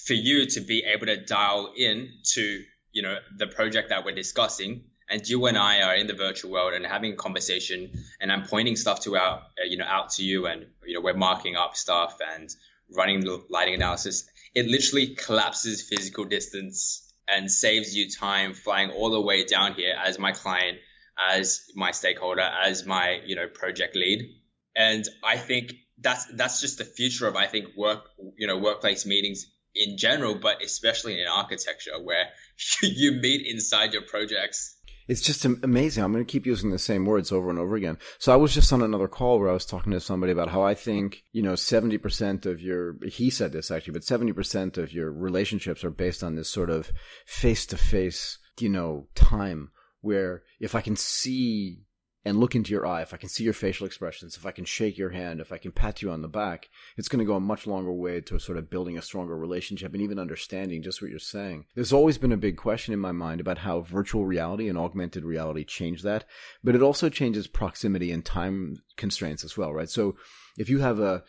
for 0.06 0.14
you 0.14 0.46
to 0.46 0.62
be 0.62 0.84
able 0.84 1.08
to 1.08 1.18
dial 1.18 1.74
in 1.76 2.10
to 2.34 2.64
you 2.92 3.02
know 3.02 3.18
the 3.38 3.48
project 3.48 3.90
that 3.90 4.06
we're 4.06 4.16
discussing, 4.16 4.84
and 5.10 5.28
you 5.28 5.46
and 5.46 5.58
I 5.58 5.82
are 5.82 5.96
in 5.96 6.08
the 6.08 6.14
virtual 6.14 6.52
world 6.52 6.74
and 6.74 6.86
having 6.86 7.14
a 7.14 7.16
conversation, 7.16 7.92
and 8.20 8.32
I'm 8.32 8.44
pointing 8.44 8.76
stuff 8.76 9.02
to 9.02 9.18
out 9.18 9.44
you 9.66 9.78
know 9.78 9.86
out 9.86 10.12
to 10.12 10.24
you, 10.24 10.48
and 10.48 10.66
you 10.86 10.96
know 10.96 11.02
we're 11.02 11.14
marking 11.14 11.56
up 11.56 11.76
stuff 11.76 12.18
and 12.36 12.50
running 12.96 13.22
the 13.22 13.44
lighting 13.50 13.76
analysis. 13.76 14.30
It 14.54 14.68
literally 14.68 15.16
collapses 15.16 15.82
physical 15.82 16.26
distance 16.26 17.08
and 17.28 17.50
saves 17.50 17.96
you 17.96 18.10
time 18.10 18.54
flying 18.54 18.92
all 18.92 19.10
the 19.10 19.22
way 19.22 19.46
down 19.46 19.74
here 19.74 19.96
as 20.04 20.20
my 20.20 20.34
client 20.34 20.80
as 21.20 21.62
my 21.76 21.92
stakeholder, 21.92 22.42
as 22.42 22.86
my 22.86 23.22
you 23.26 23.36
know 23.36 23.48
project 23.48 23.96
lead, 23.96 24.30
and 24.76 25.06
I 25.24 25.38
think 25.38 25.74
that's 26.00 26.26
that's 26.34 26.62
just 26.62 26.78
the 26.78 26.86
future 26.86 27.28
of 27.28 27.36
I 27.36 27.48
think 27.48 27.76
work 27.76 28.10
you 28.38 28.48
know 28.48 28.58
workplace 28.58 29.06
meetings 29.06 29.46
in 29.76 29.98
general, 29.98 30.36
but 30.36 30.64
especially 30.64 31.20
in 31.22 31.28
architecture 31.28 32.02
where 32.02 32.26
you 32.82 33.14
meet 33.14 33.46
inside 33.46 33.94
your 33.94 34.04
projects. 34.04 34.78
It's 35.08 35.22
just 35.22 35.44
amazing. 35.44 36.04
I'm 36.04 36.14
going 36.14 36.24
to 36.26 36.32
keep 36.32 36.46
using 36.46 36.70
the 36.70 36.80
same 36.80 37.06
words 37.06 37.32
over 37.32 37.50
and 37.50 37.60
over 37.60 37.76
again. 37.76 37.98
So 38.20 38.32
I 38.32 38.38
was 38.38 38.54
just 38.54 38.72
on 38.72 38.82
another 38.82 39.10
call 39.10 39.40
where 39.40 39.50
I 39.50 39.54
was 39.54 39.66
talking 39.66 39.92
to 39.92 40.00
somebody 40.00 40.32
about 40.32 40.50
how 40.50 40.62
I 40.62 40.74
think, 40.74 41.24
you 41.34 41.42
know, 41.42 41.54
70% 41.54 42.46
of 42.46 42.62
your, 42.62 42.96
he 43.06 43.30
said 43.30 43.52
this 43.52 43.72
actually, 43.72 43.94
but 43.94 44.04
70% 44.04 44.78
of 44.78 44.94
your 44.94 45.12
relationships 45.12 45.84
are 45.84 45.90
based 45.90 46.24
on 46.24 46.36
this 46.36 46.50
sort 46.50 46.70
of 46.70 46.92
face 47.26 47.66
to 47.68 47.78
face, 47.78 48.38
you 48.60 48.70
know, 48.70 49.08
time 49.16 49.72
where 50.02 50.44
if 50.60 50.76
I 50.76 50.82
can 50.82 50.96
see 50.96 51.86
and 52.24 52.40
look 52.40 52.54
into 52.54 52.72
your 52.72 52.86
eye, 52.86 53.02
if 53.02 53.14
I 53.14 53.18
can 53.18 53.30
see 53.30 53.44
your 53.44 53.54
facial 53.54 53.88
expressions, 53.88 54.36
if 54.36 54.46
I 54.46 54.52
can 54.52 54.66
shake 54.66 54.98
your 54.98 55.10
hand, 55.10 55.40
if 55.40 55.52
I 55.52 55.58
can 55.58 55.72
pat 55.72 56.02
you 56.02 56.12
on 56.12 56.22
the 56.22 56.28
back, 56.28 56.70
it's 56.96 57.08
going 57.08 57.20
to 57.20 57.26
go 57.26 57.36
a 57.36 57.40
much 57.40 57.66
longer 57.66 57.92
way 57.92 58.22
to 58.22 58.38
sort 58.38 58.60
of 58.60 58.70
building 58.70 58.98
a 58.98 59.02
stronger 59.02 59.36
relationship 59.36 59.94
and 59.94 60.04
even 60.04 60.20
understanding 60.20 60.84
just 60.84 61.02
what 61.02 61.10
you're 61.10 61.20
saying. 61.20 61.66
There's 61.74 61.94
always 61.94 62.20
been 62.20 62.32
a 62.32 62.38
big 62.38 62.58
question 62.58 62.94
in 62.94 63.00
my 63.00 63.12
mind 63.12 63.42
about 63.42 63.60
how 63.60 63.82
virtual 63.82 64.26
reality 64.26 64.70
and 64.70 64.78
augmented 64.78 65.24
reality 65.24 65.64
change 65.64 66.04
that, 66.04 66.26
but 66.64 66.76
it 66.76 66.84
also 66.84 67.10
changes 67.10 67.48
proximity 67.48 68.12
and 68.12 68.24
time 68.24 68.84
constraints 68.98 69.44
as 69.44 69.58
well, 69.58 69.74
right? 69.74 69.90
So 69.90 70.16
if 70.58 70.70
you 70.70 70.80
have 70.80 71.00
a 71.00 71.24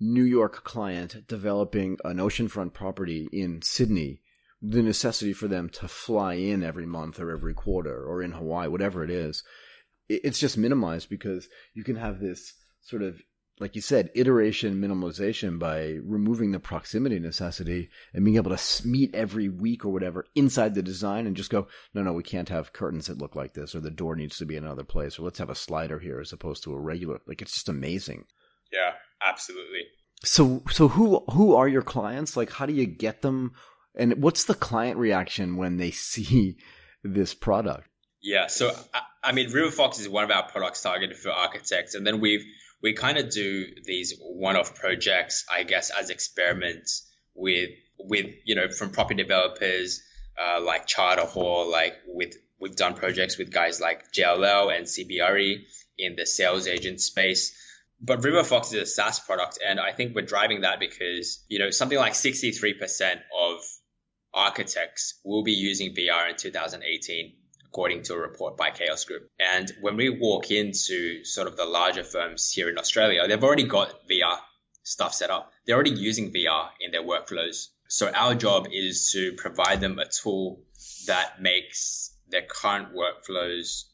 New 0.00 0.22
York 0.22 0.64
client 0.64 1.26
developing 1.26 1.98
an 2.04 2.18
oceanfront 2.18 2.72
property 2.72 3.28
in 3.32 3.60
Sydney, 3.62 4.22
the 4.60 4.82
necessity 4.82 5.32
for 5.32 5.48
them 5.48 5.68
to 5.68 5.88
fly 5.88 6.34
in 6.34 6.62
every 6.62 6.86
month 6.86 7.20
or 7.20 7.30
every 7.30 7.54
quarter 7.54 8.04
or 8.04 8.22
in 8.22 8.32
Hawaii, 8.32 8.68
whatever 8.68 9.04
it 9.04 9.10
is, 9.10 9.42
it's 10.08 10.38
just 10.38 10.56
minimized 10.56 11.08
because 11.08 11.48
you 11.74 11.84
can 11.84 11.96
have 11.96 12.18
this 12.18 12.54
sort 12.80 13.02
of 13.02 13.20
like 13.60 13.74
you 13.74 13.82
said, 13.82 14.10
iteration 14.14 14.80
minimalization 14.80 15.58
by 15.58 15.96
removing 16.04 16.52
the 16.52 16.60
proximity 16.60 17.18
necessity 17.18 17.88
and 18.14 18.24
being 18.24 18.36
able 18.36 18.56
to 18.56 18.86
meet 18.86 19.14
every 19.14 19.48
week 19.48 19.84
or 19.84 19.88
whatever 19.88 20.24
inside 20.34 20.74
the 20.74 20.82
design 20.82 21.26
and 21.26 21.36
just 21.36 21.50
go, 21.50 21.66
no, 21.94 22.02
no, 22.02 22.12
we 22.12 22.22
can't 22.22 22.48
have 22.48 22.72
curtains 22.72 23.06
that 23.06 23.18
look 23.18 23.34
like 23.34 23.54
this, 23.54 23.74
or 23.74 23.80
the 23.80 23.90
door 23.90 24.16
needs 24.16 24.36
to 24.38 24.46
be 24.46 24.56
in 24.56 24.64
another 24.64 24.84
place, 24.84 25.18
or 25.18 25.22
let's 25.22 25.38
have 25.38 25.50
a 25.50 25.54
slider 25.54 25.98
here 25.98 26.20
as 26.20 26.32
opposed 26.32 26.62
to 26.64 26.72
a 26.72 26.80
regular. 26.80 27.20
Like 27.26 27.42
it's 27.42 27.54
just 27.54 27.68
amazing. 27.68 28.24
Yeah, 28.72 28.92
absolutely. 29.22 29.86
So, 30.24 30.62
so 30.70 30.88
who 30.88 31.24
who 31.30 31.54
are 31.54 31.68
your 31.68 31.82
clients? 31.82 32.36
Like, 32.36 32.50
how 32.50 32.66
do 32.66 32.72
you 32.72 32.86
get 32.86 33.22
them? 33.22 33.52
And 33.98 34.22
what's 34.22 34.44
the 34.44 34.54
client 34.54 34.96
reaction 34.96 35.56
when 35.56 35.76
they 35.76 35.90
see 35.92 36.56
this 37.02 37.34
product? 37.34 37.88
Yeah, 38.20 38.48
so 38.48 38.74
I 39.22 39.32
mean, 39.32 39.50
RiverFox 39.50 40.00
is 40.00 40.08
one 40.08 40.24
of 40.24 40.30
our 40.30 40.48
products 40.48 40.82
targeted 40.82 41.16
for 41.16 41.30
architects, 41.30 41.94
and 41.94 42.06
then 42.06 42.20
we've 42.20 42.44
we 42.82 42.92
kind 42.92 43.18
of 43.18 43.30
do 43.30 43.66
these 43.84 44.14
one-off 44.20 44.76
projects, 44.76 45.44
I 45.52 45.64
guess, 45.64 45.90
as 45.90 46.10
experiments 46.10 47.08
with 47.34 47.70
with 47.98 48.26
you 48.44 48.54
know 48.54 48.68
from 48.70 48.90
property 48.90 49.22
developers 49.22 50.02
uh, 50.38 50.60
like 50.60 50.86
Charter 50.86 51.26
Hall, 51.26 51.70
like 51.70 51.94
with 52.06 52.36
we've 52.60 52.76
done 52.76 52.94
projects 52.94 53.38
with 53.38 53.52
guys 53.52 53.80
like 53.80 54.12
JLL 54.12 54.76
and 54.76 54.86
CBRE 54.86 55.64
in 55.98 56.16
the 56.16 56.26
sales 56.26 56.66
agent 56.66 57.00
space. 57.00 57.56
But 58.00 58.20
RiverFox 58.20 58.66
is 58.66 58.74
a 58.74 58.86
SaaS 58.86 59.18
product, 59.18 59.58
and 59.66 59.80
I 59.80 59.92
think 59.92 60.14
we're 60.14 60.22
driving 60.22 60.60
that 60.60 60.78
because 60.78 61.44
you 61.48 61.58
know 61.58 61.70
something 61.70 61.98
like 61.98 62.12
63% 62.12 63.20
of 63.36 63.60
architects 64.38 65.20
will 65.24 65.42
be 65.42 65.52
using 65.52 65.94
VR 65.94 66.30
in 66.30 66.36
2018 66.36 67.34
according 67.66 68.02
to 68.02 68.14
a 68.14 68.18
report 68.18 68.56
by 68.56 68.70
Chaos 68.70 69.04
Group. 69.04 69.28
And 69.38 69.70
when 69.82 69.96
we 69.96 70.08
walk 70.08 70.50
into 70.50 71.22
sort 71.24 71.48
of 71.48 71.56
the 71.56 71.66
larger 71.66 72.02
firms 72.02 72.50
here 72.50 72.70
in 72.70 72.78
Australia, 72.78 73.28
they've 73.28 73.44
already 73.44 73.64
got 73.64 74.08
VR 74.08 74.38
stuff 74.82 75.12
set 75.12 75.30
up. 75.30 75.52
They're 75.66 75.74
already 75.74 75.90
using 75.90 76.32
VR 76.32 76.70
in 76.80 76.92
their 76.92 77.02
workflows. 77.02 77.66
So 77.88 78.10
our 78.10 78.34
job 78.34 78.68
is 78.72 79.10
to 79.12 79.32
provide 79.32 79.80
them 79.80 79.98
a 79.98 80.06
tool 80.06 80.62
that 81.06 81.42
makes 81.42 82.16
their 82.28 82.42
current 82.42 82.88
workflows 82.94 83.84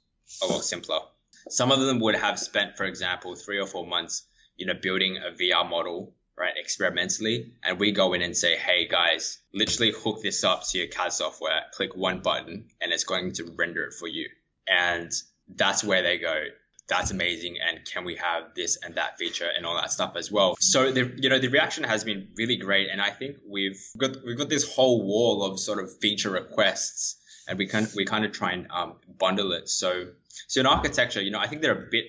a 0.42 0.46
lot 0.46 0.62
simpler. 0.62 1.00
Some 1.48 1.72
of 1.72 1.80
them 1.80 2.00
would 2.00 2.14
have 2.14 2.38
spent, 2.38 2.76
for 2.76 2.84
example, 2.84 3.34
three 3.34 3.58
or 3.58 3.66
four 3.66 3.86
months, 3.86 4.26
you 4.56 4.66
know, 4.66 4.74
building 4.80 5.18
a 5.18 5.30
VR 5.30 5.68
model 5.68 6.14
right, 6.36 6.54
experimentally, 6.56 7.52
and 7.62 7.78
we 7.78 7.92
go 7.92 8.12
in 8.12 8.22
and 8.22 8.36
say, 8.36 8.56
hey 8.56 8.88
guys, 8.88 9.38
literally 9.52 9.92
hook 9.92 10.22
this 10.22 10.42
up 10.44 10.64
to 10.68 10.78
your 10.78 10.88
CAD 10.88 11.12
software, 11.12 11.62
click 11.72 11.94
one 11.96 12.20
button, 12.20 12.66
and 12.80 12.92
it's 12.92 13.04
going 13.04 13.32
to 13.32 13.44
render 13.56 13.84
it 13.84 13.94
for 13.94 14.08
you. 14.08 14.28
And 14.66 15.12
that's 15.48 15.84
where 15.84 16.02
they 16.02 16.18
go, 16.18 16.44
that's 16.88 17.10
amazing, 17.10 17.56
and 17.66 17.84
can 17.84 18.04
we 18.04 18.16
have 18.16 18.54
this 18.54 18.78
and 18.82 18.96
that 18.96 19.16
feature 19.16 19.48
and 19.56 19.64
all 19.64 19.74
that 19.76 19.90
stuff 19.90 20.16
as 20.16 20.30
well? 20.30 20.56
So 20.60 20.90
the 20.92 21.12
you 21.16 21.30
know 21.30 21.38
the 21.38 21.48
reaction 21.48 21.84
has 21.84 22.04
been 22.04 22.28
really 22.36 22.56
great, 22.56 22.88
and 22.90 23.00
I 23.00 23.10
think 23.10 23.36
we've 23.48 23.80
got 23.96 24.22
we've 24.24 24.36
got 24.36 24.48
this 24.48 24.74
whole 24.74 25.02
wall 25.02 25.44
of 25.44 25.58
sort 25.58 25.82
of 25.82 25.96
feature 25.98 26.30
requests, 26.30 27.16
and 27.48 27.58
we 27.58 27.66
can 27.66 27.86
we 27.96 28.04
kind 28.04 28.24
of 28.24 28.32
try 28.32 28.52
and 28.52 28.66
um, 28.70 28.96
bundle 29.18 29.52
it. 29.52 29.68
So 29.68 30.08
so 30.48 30.60
in 30.60 30.66
architecture, 30.66 31.22
you 31.22 31.30
know, 31.30 31.38
I 31.38 31.46
think 31.46 31.62
they're 31.62 31.86
a 31.86 31.88
bit 31.90 32.06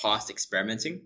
past 0.00 0.28
experimenting 0.28 1.02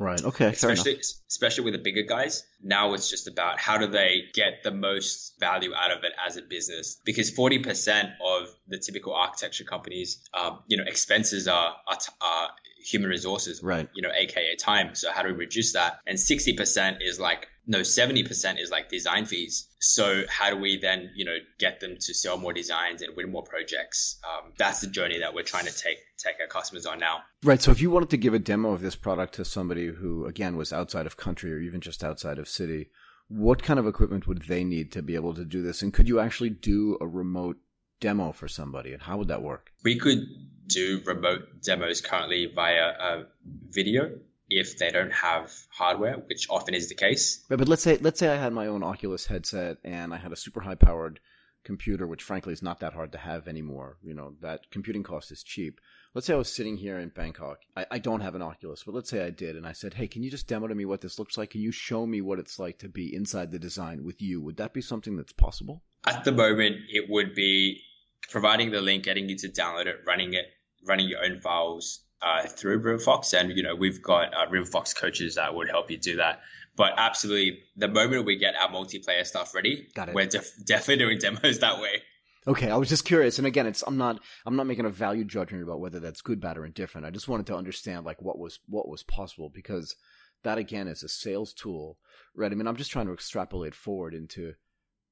Right. 0.00 0.24
Okay. 0.24 0.46
Especially, 0.46 0.98
especially 1.28 1.64
with 1.64 1.74
the 1.74 1.78
bigger 1.78 2.02
guys. 2.02 2.42
Now 2.62 2.94
it's 2.94 3.08
just 3.08 3.26
about 3.26 3.58
how 3.58 3.78
do 3.78 3.86
they 3.86 4.24
get 4.34 4.62
the 4.62 4.70
most 4.70 5.34
value 5.40 5.72
out 5.74 5.90
of 5.90 6.04
it 6.04 6.12
as 6.26 6.36
a 6.36 6.42
business? 6.42 7.00
Because 7.04 7.30
40% 7.30 8.12
of 8.24 8.48
the 8.68 8.78
typical 8.78 9.14
architecture 9.14 9.64
companies, 9.64 10.22
um, 10.34 10.60
you 10.66 10.76
know, 10.76 10.84
expenses 10.86 11.48
are, 11.48 11.76
are, 11.86 11.98
are 12.20 12.48
human 12.84 13.10
resources, 13.10 13.62
right? 13.62 13.88
You 13.94 14.02
know, 14.02 14.10
aka 14.14 14.56
time. 14.56 14.94
So 14.94 15.10
how 15.12 15.22
do 15.22 15.28
we 15.28 15.34
reduce 15.34 15.72
that? 15.74 16.00
And 16.06 16.18
60% 16.18 16.98
is 17.00 17.20
like, 17.20 17.48
no, 17.66 17.80
70% 17.80 18.60
is 18.60 18.70
like 18.70 18.88
design 18.88 19.26
fees. 19.26 19.68
So 19.80 20.24
how 20.28 20.50
do 20.50 20.56
we 20.56 20.78
then, 20.78 21.10
you 21.14 21.24
know, 21.24 21.36
get 21.58 21.80
them 21.80 21.96
to 22.00 22.14
sell 22.14 22.36
more 22.36 22.52
designs 22.52 23.02
and 23.02 23.16
win 23.16 23.30
more 23.30 23.44
projects? 23.44 24.18
Um, 24.24 24.52
that's 24.58 24.80
the 24.80 24.88
journey 24.88 25.20
that 25.20 25.34
we're 25.34 25.44
trying 25.44 25.66
to 25.66 25.74
take 25.74 25.98
take 26.18 26.36
our 26.40 26.46
customers 26.46 26.84
on 26.84 26.98
now. 26.98 27.20
Right. 27.42 27.62
So 27.62 27.70
if 27.70 27.80
you 27.80 27.90
wanted 27.90 28.10
to 28.10 28.16
give 28.16 28.34
a 28.34 28.38
demo 28.38 28.72
of 28.72 28.80
this 28.82 28.96
product 28.96 29.34
to 29.34 29.44
somebody 29.44 29.86
who, 29.86 30.26
again, 30.26 30.56
was 30.56 30.72
outside 30.72 31.06
of 31.06 31.16
country 31.16 31.52
or 31.52 31.58
even 31.60 31.80
just 31.80 32.02
outside 32.04 32.38
of 32.38 32.48
city, 32.50 32.90
what 33.28 33.62
kind 33.62 33.78
of 33.78 33.86
equipment 33.86 34.26
would 34.26 34.42
they 34.42 34.64
need 34.64 34.92
to 34.92 35.02
be 35.02 35.14
able 35.14 35.34
to 35.34 35.44
do 35.44 35.62
this? 35.62 35.82
And 35.82 35.92
could 35.92 36.08
you 36.08 36.20
actually 36.20 36.50
do 36.50 36.98
a 37.00 37.06
remote 37.06 37.56
demo 38.00 38.32
for 38.32 38.48
somebody? 38.48 38.92
And 38.92 39.02
how 39.02 39.18
would 39.18 39.28
that 39.28 39.42
work? 39.42 39.70
We 39.84 39.98
could 39.98 40.26
do 40.66 41.00
remote 41.04 41.62
demos 41.62 42.00
currently 42.00 42.50
via 42.54 42.88
a 43.00 43.24
video 43.68 44.10
if 44.48 44.78
they 44.78 44.90
don't 44.90 45.12
have 45.12 45.52
hardware, 45.70 46.16
which 46.26 46.48
often 46.50 46.74
is 46.74 46.88
the 46.88 46.94
case. 46.94 47.44
But, 47.48 47.60
but 47.60 47.68
let's 47.68 47.82
say 47.82 47.98
let's 47.98 48.18
say 48.18 48.28
I 48.28 48.36
had 48.36 48.52
my 48.52 48.66
own 48.66 48.82
Oculus 48.82 49.26
headset 49.26 49.78
and 49.84 50.12
I 50.12 50.16
had 50.16 50.32
a 50.32 50.36
super 50.36 50.60
high 50.60 50.74
powered 50.74 51.20
computer, 51.64 52.06
which 52.06 52.22
frankly 52.22 52.52
is 52.52 52.62
not 52.62 52.80
that 52.80 52.94
hard 52.94 53.12
to 53.12 53.18
have 53.18 53.48
anymore. 53.48 53.98
You 54.02 54.14
know, 54.14 54.34
that 54.40 54.70
computing 54.70 55.02
cost 55.02 55.30
is 55.30 55.42
cheap. 55.42 55.80
Let's 56.14 56.26
say 56.26 56.34
I 56.34 56.38
was 56.38 56.52
sitting 56.52 56.76
here 56.76 56.98
in 56.98 57.10
Bangkok. 57.10 57.60
I, 57.76 57.86
I, 57.90 57.98
don't 57.98 58.20
have 58.20 58.34
an 58.34 58.42
Oculus, 58.42 58.82
but 58.84 58.94
let's 58.94 59.10
say 59.10 59.24
I 59.24 59.30
did, 59.30 59.56
and 59.56 59.66
I 59.66 59.72
said, 59.72 59.94
"Hey, 59.94 60.08
can 60.08 60.22
you 60.22 60.30
just 60.30 60.48
demo 60.48 60.66
to 60.66 60.74
me 60.74 60.84
what 60.84 61.00
this 61.00 61.18
looks 61.18 61.38
like? 61.38 61.50
Can 61.50 61.60
you 61.60 61.72
show 61.72 62.06
me 62.06 62.20
what 62.20 62.38
it's 62.38 62.58
like 62.58 62.78
to 62.80 62.88
be 62.88 63.14
inside 63.14 63.50
the 63.50 63.58
design 63.58 64.04
with 64.04 64.20
you? 64.20 64.40
Would 64.40 64.56
that 64.56 64.72
be 64.72 64.80
something 64.80 65.16
that's 65.16 65.32
possible?" 65.32 65.82
At 66.06 66.24
the 66.24 66.32
moment, 66.32 66.76
it 66.88 67.08
would 67.08 67.34
be 67.34 67.82
providing 68.28 68.70
the 68.70 68.80
link, 68.80 69.04
getting 69.04 69.28
you 69.28 69.36
to 69.38 69.48
download 69.48 69.86
it, 69.86 70.00
running 70.06 70.34
it, 70.34 70.46
running 70.86 71.08
your 71.08 71.24
own 71.24 71.40
files 71.40 72.00
uh, 72.22 72.46
through 72.46 72.82
RiverFox, 72.82 73.38
and 73.38 73.56
you 73.56 73.62
know 73.62 73.74
we've 73.74 74.02
got 74.02 74.34
uh, 74.34 74.46
RiverFox 74.50 74.96
coaches 74.96 75.36
that 75.36 75.54
would 75.54 75.68
help 75.68 75.90
you 75.90 75.98
do 75.98 76.16
that. 76.16 76.40
But 76.76 76.94
absolutely, 76.96 77.60
the 77.76 77.88
moment 77.88 78.24
we 78.24 78.36
get 78.36 78.54
our 78.56 78.68
multiplayer 78.68 79.26
stuff 79.26 79.54
ready, 79.54 79.88
we're 80.12 80.26
def- 80.26 80.52
definitely 80.64 81.04
doing 81.04 81.18
demos 81.18 81.58
that 81.58 81.80
way. 81.80 82.02
Okay, 82.46 82.70
I 82.70 82.76
was 82.76 82.88
just 82.88 83.04
curious, 83.04 83.36
and 83.38 83.46
again, 83.46 83.66
it's 83.66 83.82
I'm 83.86 83.98
not 83.98 84.18
I'm 84.46 84.56
not 84.56 84.66
making 84.66 84.86
a 84.86 84.90
value 84.90 85.24
judgment 85.24 85.62
about 85.62 85.80
whether 85.80 86.00
that's 86.00 86.22
good, 86.22 86.40
bad, 86.40 86.56
or 86.56 86.64
indifferent. 86.64 87.06
I 87.06 87.10
just 87.10 87.28
wanted 87.28 87.46
to 87.46 87.56
understand 87.56 88.06
like 88.06 88.22
what 88.22 88.38
was 88.38 88.60
what 88.66 88.88
was 88.88 89.02
possible 89.02 89.50
because 89.50 89.94
that 90.42 90.56
again 90.56 90.88
is 90.88 91.02
a 91.02 91.08
sales 91.08 91.52
tool, 91.52 91.98
right? 92.34 92.50
I 92.50 92.54
mean, 92.54 92.66
I'm 92.66 92.76
just 92.76 92.90
trying 92.90 93.06
to 93.06 93.12
extrapolate 93.12 93.74
forward 93.74 94.14
into 94.14 94.54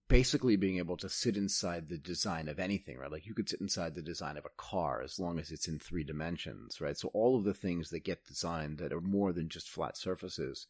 basically 0.09 0.57
being 0.57 0.79
able 0.79 0.97
to 0.97 1.09
sit 1.09 1.37
inside 1.37 1.88
the 1.88 1.99
design 1.99 2.49
of 2.49 2.59
anything, 2.59 2.97
right? 2.97 3.12
Like 3.12 3.27
you 3.27 3.35
could 3.35 3.49
sit 3.49 3.61
inside 3.61 3.95
the 3.95 4.03
design 4.03 4.38
of 4.38 4.47
a 4.47 4.57
car 4.57 5.03
as 5.03 5.19
long 5.19 5.38
as 5.38 5.50
it's 5.50 5.69
in 5.69 5.79
three 5.79 6.05
dimensions, 6.05 6.81
right? 6.81 6.97
So 6.97 7.11
all 7.12 7.37
of 7.37 7.45
the 7.45 7.55
things 7.55 7.91
that 7.91 8.05
get 8.05 8.25
designed 8.25 8.79
that 8.79 8.93
are 8.93 9.03
more 9.03 9.33
than 9.33 9.50
just 9.50 9.69
flat 9.69 9.99
surfaces 9.99 10.67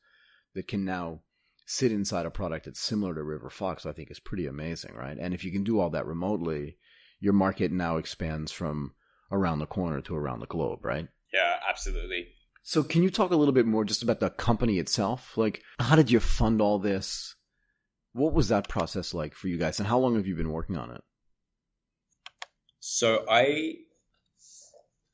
that 0.55 0.69
can 0.69 0.85
now 0.85 1.21
sit 1.67 1.93
inside 1.93 2.27
a 2.27 2.31
product 2.31 2.65
that's 2.65 2.81
similar 2.81 3.15
to 3.15 3.23
River 3.23 3.51
Fox, 3.51 3.85
I 3.85 3.93
think 3.93 4.11
is 4.11 4.21
pretty 4.21 4.47
amazing, 4.47 4.95
right? 4.95 5.17
And 5.19 5.35
if 5.35 5.45
you 5.45 5.53
can 5.53 5.65
do 5.65 5.79
all 5.79 5.91
that 5.91 6.07
remotely, 6.07 6.79
your 7.21 7.35
market 7.35 7.71
now 7.71 7.99
expands 7.99 8.51
from 8.53 8.95
around 9.31 9.59
the 9.59 9.67
corner 9.67 10.01
to 10.01 10.17
around 10.17 10.41
the 10.41 10.47
globe, 10.47 10.85
right? 10.85 11.09
Yeah, 11.33 11.57
absolutely. 11.69 12.29
So 12.63 12.83
can 12.83 13.03
you 13.03 13.11
talk 13.11 13.31
a 13.31 13.37
little 13.37 13.53
bit 13.53 13.67
more 13.67 13.85
just 13.85 14.03
about 14.03 14.21
the 14.21 14.31
company 14.31 14.79
itself? 14.79 15.37
Like 15.37 15.63
how 15.79 15.97
did 15.97 16.11
you 16.11 16.21
fund 16.21 16.61
all 16.61 16.79
this? 16.79 17.35
What 18.13 18.33
was 18.33 18.49
that 18.49 18.69
process 18.69 19.13
like 19.13 19.35
for 19.35 19.49
you 19.49 19.59
guys 19.59 19.79
and 19.79 19.87
how 19.87 19.99
long 19.99 20.17
have 20.17 20.27
you 20.27 20.35
been 20.35 20.51
working 20.51 20.77
on 20.77 20.91
it? 20.91 21.03
So 22.81 23.25
I 23.29 23.75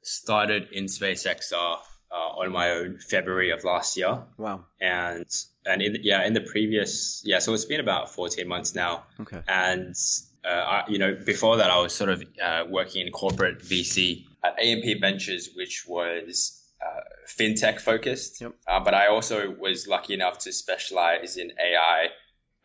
started 0.03 0.71
Inspace 0.71 1.26
XR 1.26 1.79
uh, 2.14 2.40
on 2.40 2.52
my 2.52 2.71
own 2.71 2.99
February 2.99 3.50
of 3.50 3.64
last 3.64 3.97
year. 3.97 4.23
Wow. 4.38 4.64
And 4.80 5.26
and 5.66 5.83
in, 5.83 5.97
yeah, 6.02 6.25
in 6.26 6.33
the 6.33 6.40
previous 6.40 7.23
yeah, 7.25 7.40
so 7.40 7.52
it's 7.54 7.64
been 7.64 7.80
about 7.80 8.14
14 8.14 8.47
months 8.47 8.75
now. 8.75 9.04
Okay. 9.21 9.40
And 9.49 9.97
uh, 10.44 10.49
I, 10.49 10.85
you 10.88 10.99
know, 10.99 11.14
before 11.14 11.56
that, 11.56 11.71
I 11.71 11.80
was 11.80 11.94
sort 11.94 12.11
of 12.11 12.25
uh, 12.42 12.64
working 12.68 13.06
in 13.06 13.12
corporate 13.12 13.61
VC 13.61 14.26
at 14.44 14.62
AMP 14.62 15.00
Ventures, 15.00 15.50
which 15.54 15.85
was 15.88 16.62
uh, 16.80 17.00
fintech 17.26 17.80
focused. 17.80 18.40
Yep. 18.40 18.52
Uh, 18.66 18.80
but 18.80 18.94
I 18.94 19.09
also 19.09 19.50
was 19.50 19.88
lucky 19.88 20.14
enough 20.14 20.38
to 20.40 20.52
specialize 20.52 21.37
in 21.37 21.50
AI 21.50 22.09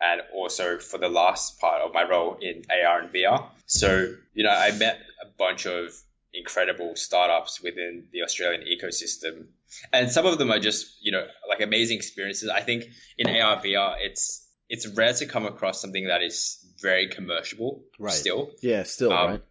and 0.02 0.22
also 0.34 0.78
for 0.78 0.98
the 0.98 1.08
last 1.08 1.60
part 1.60 1.82
of 1.82 1.92
my 1.92 2.08
role 2.08 2.38
in 2.40 2.62
AR 2.70 3.00
and 3.00 3.12
VR. 3.12 3.46
So, 3.66 4.14
you 4.32 4.44
know, 4.44 4.50
I 4.50 4.72
met 4.72 5.00
a 5.22 5.26
bunch 5.38 5.66
of 5.66 5.94
incredible 6.32 6.94
startups 6.96 7.60
within 7.62 8.06
the 8.12 8.22
Australian 8.22 8.62
ecosystem. 8.62 9.46
And 9.92 10.10
some 10.10 10.26
of 10.26 10.38
them 10.38 10.50
are 10.50 10.58
just, 10.58 10.96
you 11.00 11.12
know, 11.12 11.26
like 11.48 11.60
amazing 11.60 11.96
experiences. 11.96 12.48
I 12.48 12.60
think 12.60 12.84
in 13.18 13.28
AR 13.28 13.60
VR, 13.62 13.96
it's 14.00 14.46
it's 14.68 14.86
rare 14.86 15.12
to 15.12 15.26
come 15.26 15.46
across 15.46 15.80
something 15.80 16.06
that 16.06 16.22
is 16.22 16.64
very 16.80 17.08
commercial 17.08 17.82
Right. 17.98 18.12
still. 18.12 18.52
Yeah, 18.62 18.84
still, 18.84 19.12
Um, 19.12 19.30
right? 19.30 19.42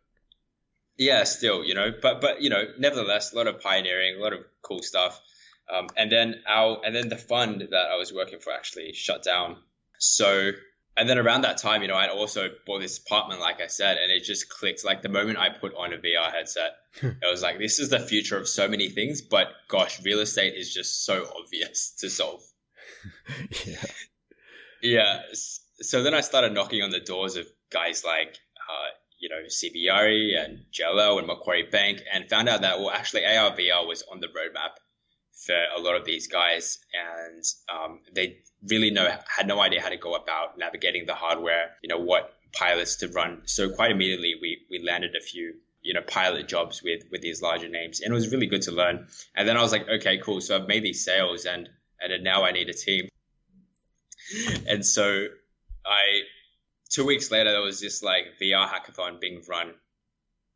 Yeah, 0.98 1.24
still, 1.24 1.64
you 1.64 1.74
know, 1.76 1.92
but 2.02 2.22
but 2.22 2.42
you 2.42 2.50
know, 2.50 2.64
nevertheless, 2.78 3.34
a 3.34 3.36
lot 3.36 3.48
of 3.48 3.62
pioneering, 3.62 4.18
a 4.18 4.24
lot 4.24 4.34
of 4.34 4.40
cool 4.62 4.82
stuff. 4.82 5.20
Um, 5.72 5.88
and 5.96 6.12
then 6.12 6.42
our 6.48 6.82
and 6.86 6.96
then 6.96 7.10
the 7.10 7.18
fund 7.18 7.62
that 7.72 7.86
I 7.92 7.96
was 7.96 8.12
working 8.14 8.40
for 8.40 8.52
actually 8.54 8.94
shut 8.94 9.24
down. 9.24 9.58
So 10.00 10.52
and 11.00 11.10
then 11.10 11.18
around 11.18 11.42
that 11.44 11.58
time, 11.58 11.82
you 11.82 11.88
know, 11.88 11.96
I'd 11.96 12.10
also 12.10 12.50
bought 12.66 12.82
this 12.82 12.98
apartment, 12.98 13.40
like 13.40 13.62
I 13.62 13.68
said, 13.68 13.98
and 13.98 14.12
it 14.12 14.26
just 14.26 14.50
clicked. 14.50 14.84
Like 14.84 15.02
the 15.02 15.08
moment 15.10 15.40
I 15.40 15.50
put 15.50 15.74
on 15.74 15.94
a 15.94 15.98
VR 15.98 16.30
headset, 16.30 16.74
it 17.02 17.16
was 17.24 17.42
like 17.42 17.58
this 17.58 17.80
is 17.80 17.88
the 17.88 18.00
future 18.00 18.38
of 18.38 18.50
so 18.50 18.68
many 18.68 18.90
things. 18.90 19.22
But 19.22 19.48
gosh, 19.70 20.04
real 20.04 20.20
estate 20.20 20.56
is 20.56 20.74
just 20.74 21.06
so 21.06 21.26
obvious 21.40 21.96
to 22.00 22.10
solve. 22.10 22.42
yeah. 23.66 23.84
Yeah. 24.82 25.22
So 25.82 26.04
then 26.04 26.14
I 26.14 26.20
started 26.20 26.54
knocking 26.54 26.82
on 26.82 26.90
the 26.90 27.00
doors 27.00 27.38
of 27.38 27.48
guys 27.72 28.04
like, 28.04 28.38
uh, 28.70 28.90
you 29.20 29.30
know, 29.30 29.44
CBRE 29.48 30.44
and 30.44 30.66
JLL 30.74 31.18
and 31.18 31.28
Macquarie 31.28 31.70
Bank 31.72 32.02
and 32.14 32.30
found 32.30 32.50
out 32.50 32.62
that, 32.62 32.80
well, 32.80 32.92
actually 32.92 33.26
AR 33.26 33.52
VR 33.52 33.88
was 33.88 34.04
on 34.12 34.20
the 34.20 34.28
roadmap 34.28 34.76
for 35.50 35.58
a 35.76 35.82
lot 35.82 35.96
of 35.96 36.06
these 36.06 36.28
guys. 36.28 36.78
And 36.94 37.44
um, 37.74 38.02
they 38.14 38.38
really 38.70 38.92
know, 38.92 39.10
had 39.28 39.48
no 39.48 39.60
idea 39.60 39.82
how 39.82 39.90
to 39.90 39.98
go 39.98 40.14
about 40.14 40.60
navigating 40.60 41.08
the 41.08 41.16
hardware, 41.16 41.72
you 41.82 41.90
know, 41.90 41.98
what 41.98 42.36
pilots 42.54 42.98
to 42.98 43.08
run. 43.08 43.42
So 43.46 43.72
quite 43.72 43.90
immediately 43.90 44.36
we, 44.40 44.60
we 44.70 44.84
landed 44.84 45.16
a 45.16 45.22
few, 45.22 45.56
you 45.82 45.96
know, 45.96 46.02
pilot 46.02 46.48
jobs 46.48 46.84
with, 46.84 47.02
with 47.12 47.22
these 47.22 47.42
larger 47.42 47.68
names 47.68 48.02
and 48.02 48.12
it 48.12 48.14
was 48.14 48.32
really 48.32 48.46
good 48.46 48.62
to 48.64 48.72
learn. 48.72 49.08
And 49.36 49.48
then 49.48 49.58
I 49.58 49.62
was 49.64 49.72
like, 49.72 49.90
okay, 49.90 50.20
cool. 50.20 50.40
So 50.40 50.56
I've 50.56 50.68
made 50.68 50.84
these 50.84 51.04
sales 51.04 51.46
and, 51.46 51.68
and 52.00 52.24
now 52.24 52.44
I 52.44 52.52
need 52.52 52.70
a 52.70 52.74
team. 52.74 53.10
And 54.68 54.86
so 54.86 55.26
I 55.84 56.22
two 56.92 57.06
weeks 57.06 57.32
later 57.32 57.52
there 57.52 57.62
was 57.62 57.82
this 57.82 58.04
like 58.04 58.26
VR 58.40 58.68
hackathon 58.68 59.20
being 59.20 59.42
run 59.50 59.74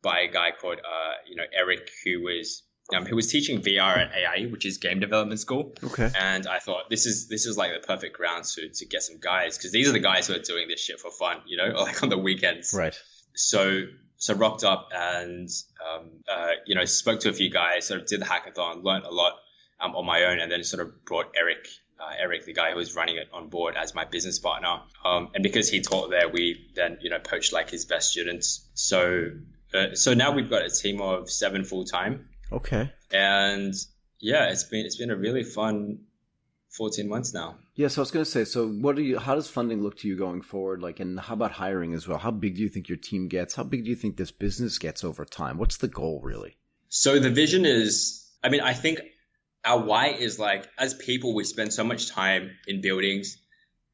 by 0.02 0.20
a 0.20 0.28
guy 0.28 0.50
called 0.52 0.78
uh, 0.78 1.14
you 1.26 1.34
know 1.34 1.44
Eric 1.52 1.90
who 2.04 2.22
was 2.22 2.62
um, 2.92 3.06
who 3.06 3.16
was 3.16 3.30
teaching 3.30 3.60
VR 3.62 3.96
at 3.96 4.12
AIE, 4.12 4.46
which 4.50 4.66
is 4.66 4.78
game 4.78 5.00
development 5.00 5.40
school. 5.40 5.72
Okay. 5.82 6.10
And 6.18 6.46
I 6.46 6.58
thought 6.58 6.90
this 6.90 7.06
is 7.06 7.28
this 7.28 7.46
is 7.46 7.56
like 7.56 7.72
the 7.72 7.86
perfect 7.86 8.16
ground 8.16 8.44
to 8.44 8.68
to 8.68 8.86
get 8.86 9.02
some 9.02 9.18
guys 9.18 9.56
because 9.56 9.72
these 9.72 9.88
are 9.88 9.92
the 9.92 10.00
guys 10.00 10.26
who 10.26 10.34
are 10.34 10.40
doing 10.40 10.68
this 10.68 10.80
shit 10.80 11.00
for 11.00 11.10
fun, 11.10 11.40
you 11.46 11.56
know, 11.56 11.68
like 11.80 12.02
on 12.02 12.08
the 12.08 12.18
weekends. 12.18 12.74
Right. 12.74 12.94
So 13.34 13.84
so 14.16 14.34
rocked 14.34 14.64
up 14.64 14.90
and 14.94 15.48
um, 15.82 16.10
uh, 16.28 16.52
you 16.66 16.74
know 16.74 16.84
spoke 16.84 17.20
to 17.20 17.30
a 17.30 17.32
few 17.32 17.50
guys, 17.50 17.86
sort 17.86 18.00
of 18.00 18.06
did 18.06 18.20
the 18.20 18.26
hackathon, 18.26 18.82
learned 18.82 19.04
a 19.04 19.12
lot 19.12 19.34
um, 19.80 19.96
on 19.96 20.04
my 20.04 20.24
own, 20.24 20.38
and 20.38 20.50
then 20.50 20.64
sort 20.64 20.86
of 20.86 21.04
brought 21.04 21.26
Eric. 21.38 21.66
Uh, 21.96 22.10
Eric, 22.18 22.44
the 22.44 22.52
guy 22.52 22.72
who 22.72 22.76
was 22.76 22.96
running 22.96 23.16
it, 23.18 23.28
on 23.32 23.48
board 23.48 23.76
as 23.76 23.94
my 23.94 24.04
business 24.04 24.40
partner, 24.40 24.80
um, 25.04 25.28
and 25.32 25.44
because 25.44 25.70
he 25.70 25.80
taught 25.80 26.10
there, 26.10 26.28
we 26.28 26.68
then 26.74 26.98
you 27.00 27.08
know 27.08 27.20
poached 27.20 27.52
like 27.52 27.70
his 27.70 27.84
best 27.84 28.10
students. 28.10 28.68
So, 28.74 29.30
uh, 29.72 29.94
so 29.94 30.12
now 30.12 30.32
we've 30.32 30.50
got 30.50 30.62
a 30.62 30.70
team 30.70 31.00
of 31.00 31.30
seven 31.30 31.62
full 31.62 31.84
time, 31.84 32.28
Okay. 32.54 32.90
and 33.12 33.74
yeah, 34.20 34.50
it's 34.50 34.64
been 34.64 34.86
it's 34.86 34.96
been 34.96 35.10
a 35.10 35.16
really 35.16 35.44
fun 35.44 35.98
fourteen 36.70 37.08
months 37.08 37.34
now. 37.34 37.56
Yeah, 37.74 37.88
so 37.88 38.00
I 38.00 38.02
was 38.02 38.10
going 38.10 38.24
to 38.24 38.30
say, 38.30 38.44
so 38.44 38.68
what 38.68 38.96
do 38.96 39.02
you? 39.02 39.18
How 39.18 39.34
does 39.34 39.48
funding 39.48 39.82
look 39.82 39.98
to 39.98 40.08
you 40.08 40.16
going 40.16 40.42
forward? 40.42 40.80
Like, 40.80 41.00
and 41.00 41.18
how 41.18 41.34
about 41.34 41.52
hiring 41.52 41.92
as 41.92 42.06
well? 42.06 42.18
How 42.18 42.30
big 42.30 42.56
do 42.56 42.62
you 42.62 42.68
think 42.68 42.88
your 42.88 42.98
team 42.98 43.28
gets? 43.28 43.54
How 43.54 43.64
big 43.64 43.84
do 43.84 43.90
you 43.90 43.96
think 43.96 44.16
this 44.16 44.30
business 44.30 44.78
gets 44.78 45.02
over 45.02 45.24
time? 45.24 45.58
What's 45.58 45.78
the 45.78 45.88
goal, 45.88 46.20
really? 46.22 46.56
So 46.88 47.18
the 47.18 47.30
vision 47.30 47.64
is, 47.66 48.30
I 48.44 48.48
mean, 48.48 48.60
I 48.60 48.74
think 48.74 49.00
our 49.64 49.80
why 49.82 50.10
is 50.10 50.38
like, 50.38 50.68
as 50.78 50.94
people, 50.94 51.34
we 51.34 51.42
spend 51.42 51.72
so 51.72 51.82
much 51.82 52.08
time 52.10 52.52
in 52.68 52.80
buildings. 52.80 53.38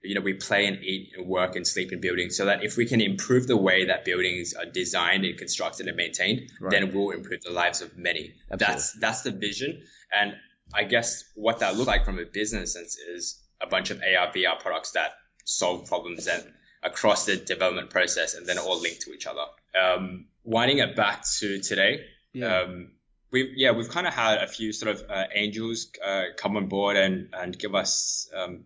You 0.03 0.15
know, 0.15 0.21
we 0.23 0.35
play 0.35 0.67
and 0.67 0.83
eat 0.83 1.13
and 1.17 1.27
work 1.27 1.57
and 1.57 1.67
sleep 1.67 1.93
in 1.93 2.01
buildings 2.01 2.37
so 2.37 2.47
that 2.47 2.65
if 2.65 2.77
we 2.77 2.87
can 2.87 3.01
improve 3.01 3.47
the 3.47 3.57
way 3.57 3.87
that 3.87 4.05
buildings 4.05 4.55
are 4.55 4.65
designed 4.65 5.25
and 5.25 5.37
constructed 5.39 5.87
and 5.89 5.97
maintained, 5.97 6.51
Right. 6.61 6.71
then 6.71 6.95
we'll 6.95 7.11
improve 7.11 7.43
the 7.43 7.51
lives 7.51 7.83
of 7.83 7.97
many. 7.99 8.35
Absolutely. 8.51 8.75
That's, 8.75 8.93
that's 8.99 9.23
the 9.23 9.31
vision. 9.33 9.83
And 10.13 10.35
I 10.73 10.85
guess 10.85 11.25
what 11.35 11.59
that 11.61 11.77
looks 11.77 11.89
like 11.89 12.05
from 12.05 12.19
a 12.19 12.25
business 12.25 12.73
sense 12.73 12.97
is 12.97 13.39
a 13.61 13.67
bunch 13.67 13.91
of 13.91 13.99
AR, 14.01 14.33
VR 14.33 14.59
products 14.59 14.93
that 14.93 15.13
solve 15.45 15.87
problems 15.87 16.27
and 16.27 16.43
across 16.83 17.27
the 17.27 17.37
development 17.37 17.91
process 17.91 18.35
and 18.35 18.47
then 18.47 18.57
all 18.59 18.81
linked 18.81 19.03
to 19.03 19.13
each 19.13 19.27
other. 19.27 19.45
Um, 19.79 20.27
winding 20.45 20.79
it 20.79 20.97
back 20.97 21.25
to 21.41 21.61
today, 21.61 22.07
um, 22.43 22.93
we've 23.31 23.53
yeah 23.55 23.73
we've 23.73 23.89
kind 23.91 24.07
of 24.07 24.15
had 24.15 24.43
a 24.43 24.47
few 24.49 24.73
sort 24.73 24.97
of 24.97 25.11
uh, 25.11 25.25
angels 25.35 25.89
uh, 26.05 26.23
come 26.37 26.57
on 26.57 26.67
board 26.69 26.97
and 26.97 27.29
and 27.35 27.59
give 27.59 27.75
us 27.75 28.31
um, 28.35 28.65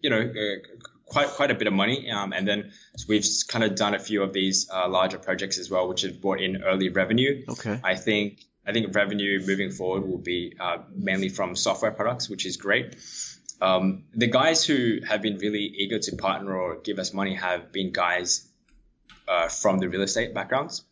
you 0.00 0.10
know 0.10 0.20
uh, 0.20 0.78
quite 1.06 1.28
quite 1.28 1.50
a 1.50 1.54
bit 1.54 1.66
of 1.66 1.72
money 1.72 2.10
um, 2.10 2.32
and 2.32 2.46
then 2.46 2.72
we've 3.08 3.26
kind 3.48 3.64
of 3.64 3.74
done 3.74 3.94
a 3.94 3.98
few 3.98 4.22
of 4.22 4.32
these 4.32 4.68
uh, 4.72 4.88
larger 4.88 5.18
projects 5.18 5.58
as 5.58 5.70
well 5.70 5.88
which 5.88 6.02
have 6.02 6.20
brought 6.20 6.40
in 6.40 6.62
early 6.62 6.88
revenue 6.88 7.42
okay. 7.48 7.80
I 7.82 7.94
think 7.94 8.44
I 8.68 8.72
think 8.72 8.94
revenue 8.94 9.40
moving 9.46 9.70
forward 9.70 10.06
will 10.06 10.18
be 10.18 10.54
uh, 10.60 10.78
mainly 10.94 11.30
from 11.30 11.56
software 11.56 11.90
products, 11.90 12.28
which 12.28 12.44
is 12.44 12.58
great. 12.58 12.96
Um, 13.62 14.04
the 14.12 14.26
guys 14.26 14.62
who 14.64 14.98
have 15.08 15.22
been 15.22 15.38
really 15.38 15.64
eager 15.64 15.98
to 15.98 16.16
partner 16.16 16.54
or 16.54 16.76
give 16.76 16.98
us 16.98 17.14
money 17.14 17.34
have 17.34 17.72
been 17.72 17.92
guys 17.92 18.46
uh, 19.26 19.48
from 19.48 19.78
the 19.78 19.88
real 19.88 20.02
estate 20.02 20.34
backgrounds, 20.34 20.84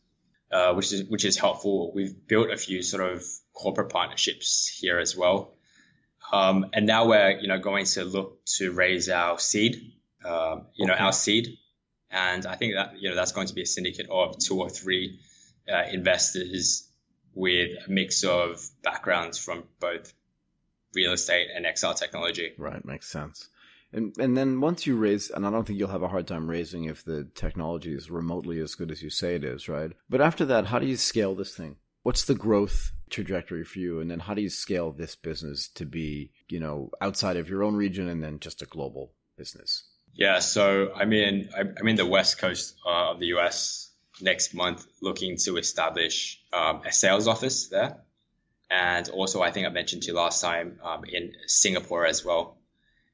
uh, 0.50 0.72
which 0.72 0.90
is 0.90 1.04
which 1.04 1.26
is 1.26 1.36
helpful. 1.38 1.92
We've 1.94 2.26
built 2.26 2.50
a 2.50 2.56
few 2.56 2.82
sort 2.82 3.12
of 3.12 3.22
corporate 3.52 3.90
partnerships 3.90 4.66
here 4.80 4.98
as 4.98 5.14
well, 5.14 5.52
um, 6.32 6.66
and 6.72 6.86
now 6.86 7.06
we're 7.06 7.38
you 7.40 7.48
know 7.48 7.58
going 7.58 7.86
to 7.86 8.04
look 8.04 8.44
to 8.56 8.72
raise 8.72 9.08
our 9.08 9.38
seed, 9.38 9.92
uh, 10.24 10.60
you 10.74 10.86
know 10.86 10.94
our 10.94 11.12
seed, 11.12 11.58
and 12.10 12.46
I 12.46 12.56
think 12.56 12.74
that 12.74 13.00
you 13.00 13.10
know 13.10 13.14
that's 13.14 13.32
going 13.32 13.48
to 13.48 13.54
be 13.54 13.62
a 13.62 13.66
syndicate 13.66 14.08
of 14.10 14.38
two 14.38 14.60
or 14.60 14.68
three 14.68 15.20
uh, 15.72 15.84
investors 15.90 16.88
with 17.34 17.70
a 17.86 17.90
mix 17.90 18.24
of 18.24 18.66
backgrounds 18.82 19.38
from 19.38 19.64
both 19.78 20.12
real 20.94 21.12
estate 21.12 21.48
and 21.54 21.66
XR 21.66 21.96
technology. 21.96 22.52
Right, 22.56 22.84
makes 22.84 23.08
sense. 23.08 23.48
And 23.92 24.16
and 24.18 24.36
then 24.36 24.60
once 24.60 24.86
you 24.86 24.96
raise, 24.96 25.30
and 25.30 25.46
I 25.46 25.50
don't 25.50 25.66
think 25.66 25.78
you'll 25.78 25.88
have 25.88 26.02
a 26.02 26.08
hard 26.08 26.26
time 26.26 26.50
raising 26.50 26.84
if 26.84 27.04
the 27.04 27.28
technology 27.34 27.94
is 27.94 28.10
remotely 28.10 28.58
as 28.60 28.74
good 28.74 28.90
as 28.90 29.02
you 29.02 29.10
say 29.10 29.36
it 29.36 29.44
is, 29.44 29.68
right? 29.68 29.92
But 30.10 30.20
after 30.20 30.44
that, 30.46 30.66
how 30.66 30.78
do 30.78 30.86
you 30.86 30.96
scale 30.96 31.34
this 31.34 31.54
thing? 31.54 31.76
What's 32.06 32.22
the 32.22 32.36
growth 32.36 32.92
trajectory 33.10 33.64
for 33.64 33.80
you? 33.80 33.98
And 33.98 34.08
then 34.08 34.20
how 34.20 34.34
do 34.34 34.40
you 34.40 34.48
scale 34.48 34.92
this 34.92 35.16
business 35.16 35.66
to 35.74 35.84
be, 35.84 36.30
you 36.48 36.60
know, 36.60 36.92
outside 37.00 37.36
of 37.36 37.48
your 37.48 37.64
own 37.64 37.74
region 37.74 38.06
and 38.06 38.22
then 38.22 38.38
just 38.38 38.62
a 38.62 38.64
global 38.64 39.10
business? 39.36 39.82
Yeah, 40.14 40.38
so 40.38 40.92
I'm 40.94 41.12
in 41.12 41.50
I'm 41.56 41.88
in 41.88 41.96
the 41.96 42.06
west 42.06 42.38
coast 42.38 42.76
uh, 42.86 43.10
of 43.10 43.18
the 43.18 43.26
US 43.38 43.90
next 44.20 44.54
month, 44.54 44.86
looking 45.02 45.36
to 45.38 45.56
establish 45.56 46.40
um, 46.52 46.82
a 46.86 46.92
sales 46.92 47.26
office 47.26 47.66
there, 47.70 47.96
and 48.70 49.08
also 49.08 49.42
I 49.42 49.50
think 49.50 49.66
I 49.66 49.70
mentioned 49.70 50.04
to 50.04 50.12
you 50.12 50.14
last 50.14 50.40
time 50.40 50.78
um, 50.84 51.02
in 51.12 51.32
Singapore 51.48 52.06
as 52.06 52.24
well. 52.24 52.56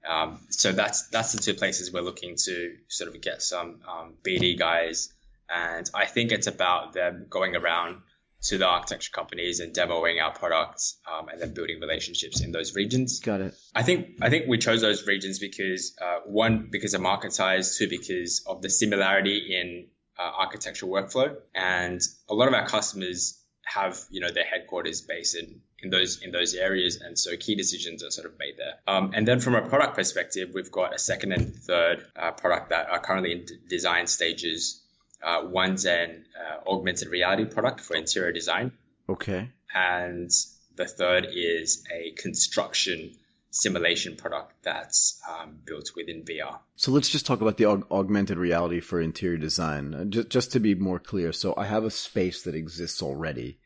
Um, 0.07 0.39
so 0.51 0.71
that's 0.71 1.09
that's 1.09 1.33
the 1.33 1.41
two 1.41 1.55
places 1.55 1.95
we're 1.95 2.03
looking 2.03 2.37
to 2.45 2.77
sort 2.89 3.09
of 3.09 3.19
get 3.23 3.41
some 3.41 3.81
um, 3.89 4.17
BD 4.23 4.59
guys, 4.59 5.15
and 5.49 5.91
I 5.95 6.05
think 6.05 6.31
it's 6.31 6.47
about 6.47 6.93
them 6.93 7.25
going 7.31 7.57
around 7.57 8.03
to 8.43 8.59
the 8.59 8.67
architecture 8.67 9.11
companies 9.13 9.61
and 9.61 9.75
demoing 9.75 10.21
our 10.21 10.33
products, 10.33 10.99
um, 11.11 11.29
and 11.29 11.41
then 11.41 11.55
building 11.55 11.81
relationships 11.81 12.41
in 12.41 12.53
those 12.53 12.75
regions. 12.75 13.21
Got 13.21 13.41
it. 13.41 13.55
I 13.75 13.83
think 13.83 14.19
I 14.21 14.31
think 14.31 14.47
we 14.49 14.59
chose 14.59 14.81
those 14.81 15.07
regions 15.07 15.39
because 15.39 15.97
uh, 16.01 16.21
one 16.27 16.69
because 16.71 16.95
of 16.95 17.01
market 17.01 17.33
size, 17.33 17.77
two 17.79 17.89
because 17.89 18.45
of 18.47 18.63
the 18.63 18.71
similarity 18.71 19.57
in 19.61 19.87
uh, 20.19 20.31
architectural 20.39 20.93
workflow, 20.93 21.37
and 21.55 22.01
a 22.29 22.35
lot 22.35 22.49
of 22.49 22.55
our 22.55 22.67
customers 22.67 23.39
have 23.65 23.99
you 24.11 24.21
know 24.21 24.31
their 24.31 24.45
headquarters 24.45 25.03
based 25.03 25.37
in 25.37 25.61
in 25.83 25.91
those 25.91 26.23
in 26.23 26.31
those 26.31 26.55
areas, 26.55 26.97
and 26.97 27.19
so 27.19 27.37
key 27.37 27.55
decisions 27.55 28.03
are 28.03 28.11
sort 28.11 28.27
of 28.27 28.39
made 28.39 28.55
there. 28.57 28.75
Um, 28.87 29.13
and 29.15 29.27
then 29.27 29.41
from 29.41 29.55
a 29.55 29.69
product 29.69 29.97
perspective, 29.97 30.51
we've 30.55 30.71
got 30.71 30.95
a 30.95 30.99
second 30.99 31.33
and 31.33 31.55
third 31.55 32.07
uh, 32.17 32.33
product 32.33 32.71
that 32.71 32.89
are 32.89 33.01
currently 33.01 33.33
in 33.33 33.45
d- 33.45 33.55
design 33.69 34.07
stages. 34.07 34.82
Uh, 35.23 35.43
one's 35.45 35.85
an 35.87 36.25
uh, 36.41 36.69
augmented 36.69 37.09
reality 37.09 37.45
product 37.45 37.81
for 37.81 37.95
interior 37.97 38.33
design 38.33 38.73
Okay. 39.09 39.51
and 39.75 40.31
the 40.77 40.87
third 40.87 41.27
is 41.33 41.85
a 41.95 42.13
construction 42.13 43.13
simulation 43.51 44.17
product 44.17 44.55
that's 44.63 45.21
um, 45.29 45.59
built 45.67 45.91
within 45.95 46.25
VR. 46.25 46.59
So 46.77 46.91
let's 46.91 47.11
just 47.11 47.27
talk 47.27 47.43
about 47.43 47.59
the 47.59 47.65
aug- 47.65 47.91
augmented 47.91 48.39
reality 48.39 48.81
for 48.81 48.99
interior 49.01 49.37
design. 49.37 49.95
Uh, 49.95 50.05
just, 50.07 50.29
just 50.31 50.53
to 50.53 50.61
be 50.61 50.75
more 50.75 50.99
clear, 50.99 51.33
so 51.33 51.53
I 51.57 51.67
have 51.67 51.85
a 51.85 51.91
space 51.91 52.43
that 52.45 52.55
exists 52.55 53.03
already, 53.03 53.59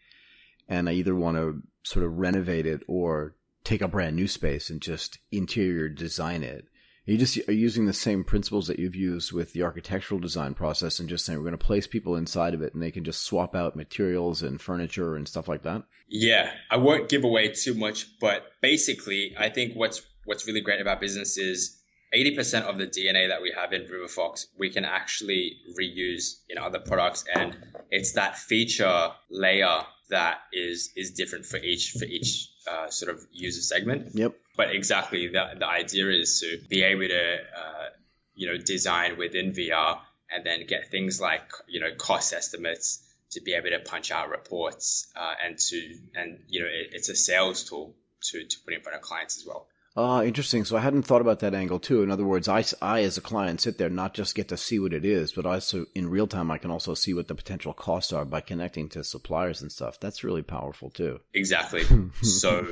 and 0.69 0.89
I 0.89 0.93
either 0.95 1.15
want 1.15 1.37
to 1.37 1.63
sort 1.85 2.05
of 2.05 2.19
renovate 2.19 2.67
it 2.67 2.83
or 2.89 3.37
take 3.63 3.81
a 3.81 3.87
brand 3.89 4.17
new 4.17 4.27
space 4.27 4.71
and 4.71 4.83
just 4.83 5.19
interior 5.31 5.89
design 5.89 6.43
it. 6.43 6.67
You 7.07 7.17
just 7.17 7.39
are 7.49 7.53
using 7.53 7.87
the 7.87 7.93
same 7.93 8.25
principles 8.25 8.67
that 8.67 8.81
you've 8.81 8.97
used 8.97 9.33
with 9.33 9.53
the 9.53 9.63
architectural 9.63 10.19
design 10.19 10.55
process 10.55 10.99
and 10.99 11.09
just 11.09 11.25
saying 11.25 11.39
we're 11.39 11.45
going 11.45 11.59
to 11.59 11.65
place 11.65 11.87
people 11.87 12.17
inside 12.17 12.53
of 12.53 12.63
it 12.63 12.75
and 12.75 12.83
they 12.83 12.91
can 12.91 13.05
just 13.05 13.23
swap 13.23 13.55
out 13.55 13.77
materials 13.77 14.43
and 14.43 14.61
furniture 14.61 15.15
and 15.15 15.29
stuff 15.29 15.47
like 15.47 15.63
that. 15.63 15.85
Yeah, 16.09 16.51
I 16.69 16.79
won't 16.79 17.09
give 17.09 17.23
away 17.23 17.51
too 17.51 17.75
much, 17.75 18.19
but 18.19 18.43
basically, 18.61 19.35
I 19.39 19.49
think 19.51 19.75
what's 19.75 20.03
what's 20.25 20.47
really 20.47 20.61
great 20.61 20.81
about 20.81 21.01
business 21.01 21.39
is 21.39 21.81
80% 22.15 22.63
of 22.63 22.79
the 22.79 22.87
DNA 22.87 23.29
that 23.29 23.43
we 23.43 23.53
have 23.57 23.73
in 23.73 23.83
RiverFox, 23.83 24.47
we 24.59 24.71
can 24.71 24.85
actually 24.85 25.57
reuse 25.79 26.41
in 26.49 26.59
other 26.59 26.79
products. 26.79 27.25
And 27.33 27.57
it's 27.91 28.13
that 28.13 28.39
feature 28.39 29.11
layer 29.31 29.83
that 30.11 30.39
is, 30.53 30.91
is 30.97 31.13
different 31.13 31.47
for 31.47 31.59
each, 31.59 31.93
for 31.99 32.05
each 32.05 32.49
uh, 32.71 32.91
sort 32.91 33.15
of 33.15 33.27
user 33.33 33.61
segment. 33.61 34.11
Yep. 34.15 34.35
But 34.57 34.75
exactly 34.75 35.29
the, 35.29 35.51
the 35.59 35.67
idea 35.67 36.09
is 36.11 36.41
to 36.41 36.59
be 36.69 36.83
able 36.83 37.09
to, 37.09 37.35
uh, 37.35 37.89
you 38.35 38.49
know, 38.49 38.57
design 38.57 39.19
within 39.19 39.53
VR 39.53 40.01
and 40.31 40.45
then 40.45 40.67
get 40.67 40.91
things 40.91 41.21
like, 41.21 41.51
you 41.69 41.81
know, 41.81 41.95
cost 41.97 42.33
estimates 42.33 43.03
to 43.33 43.41
be 43.43 43.55
able 43.55 43.71
to 43.71 43.81
punch 43.81 44.11
out 44.11 44.31
reports 44.31 45.13
uh, 45.15 45.35
and 45.45 45.59
to, 45.59 45.99
and, 46.15 46.41
you 46.49 46.61
know, 46.61 46.67
it, 46.67 46.91
it's 46.93 47.09
a 47.09 47.17
sales 47.17 47.65
tool 47.65 47.95
to, 48.23 48.45
to 48.45 48.57
put 48.65 48.73
in 48.73 48.81
front 48.81 48.97
of 48.97 49.03
clients 49.03 49.37
as 49.37 49.47
well. 49.47 49.69
Ah, 49.97 50.23
interesting. 50.23 50.65
So 50.65 50.77
I 50.77 50.81
hadn't 50.81 51.05
thought 51.05 51.23
about 51.23 51.41
that 51.41 51.55
angle 51.55 51.79
too. 51.79 52.03
In 52.03 52.11
other 52.11 52.25
words, 52.25 52.49
I, 52.49 52.65
I 52.83 53.03
as 53.03 53.17
a 53.17 53.23
client 53.23 53.63
sit 53.63 53.79
there, 53.79 53.89
not 53.89 54.13
just 54.13 54.35
get 54.35 54.49
to 54.49 54.57
see 54.57 54.79
what 54.79 54.93
it 54.93 55.05
is, 55.07 55.33
but 55.33 55.47
also 55.47 55.87
in 55.95 56.11
real 56.11 56.27
time, 56.27 56.51
I 56.51 56.59
can 56.59 56.71
also 56.71 56.93
see 56.95 57.15
what 57.15 57.29
the 57.29 57.35
potential 57.35 57.73
costs 57.73 58.13
are 58.13 58.27
by 58.27 58.43
connecting 58.43 58.91
to 58.91 59.03
suppliers 59.03 59.63
and 59.63 59.73
stuff. 59.73 59.99
That's 59.99 60.23
really 60.23 60.43
powerful 60.43 60.91
too. 60.91 61.21
Exactly. 61.33 61.85
so, 62.23 62.67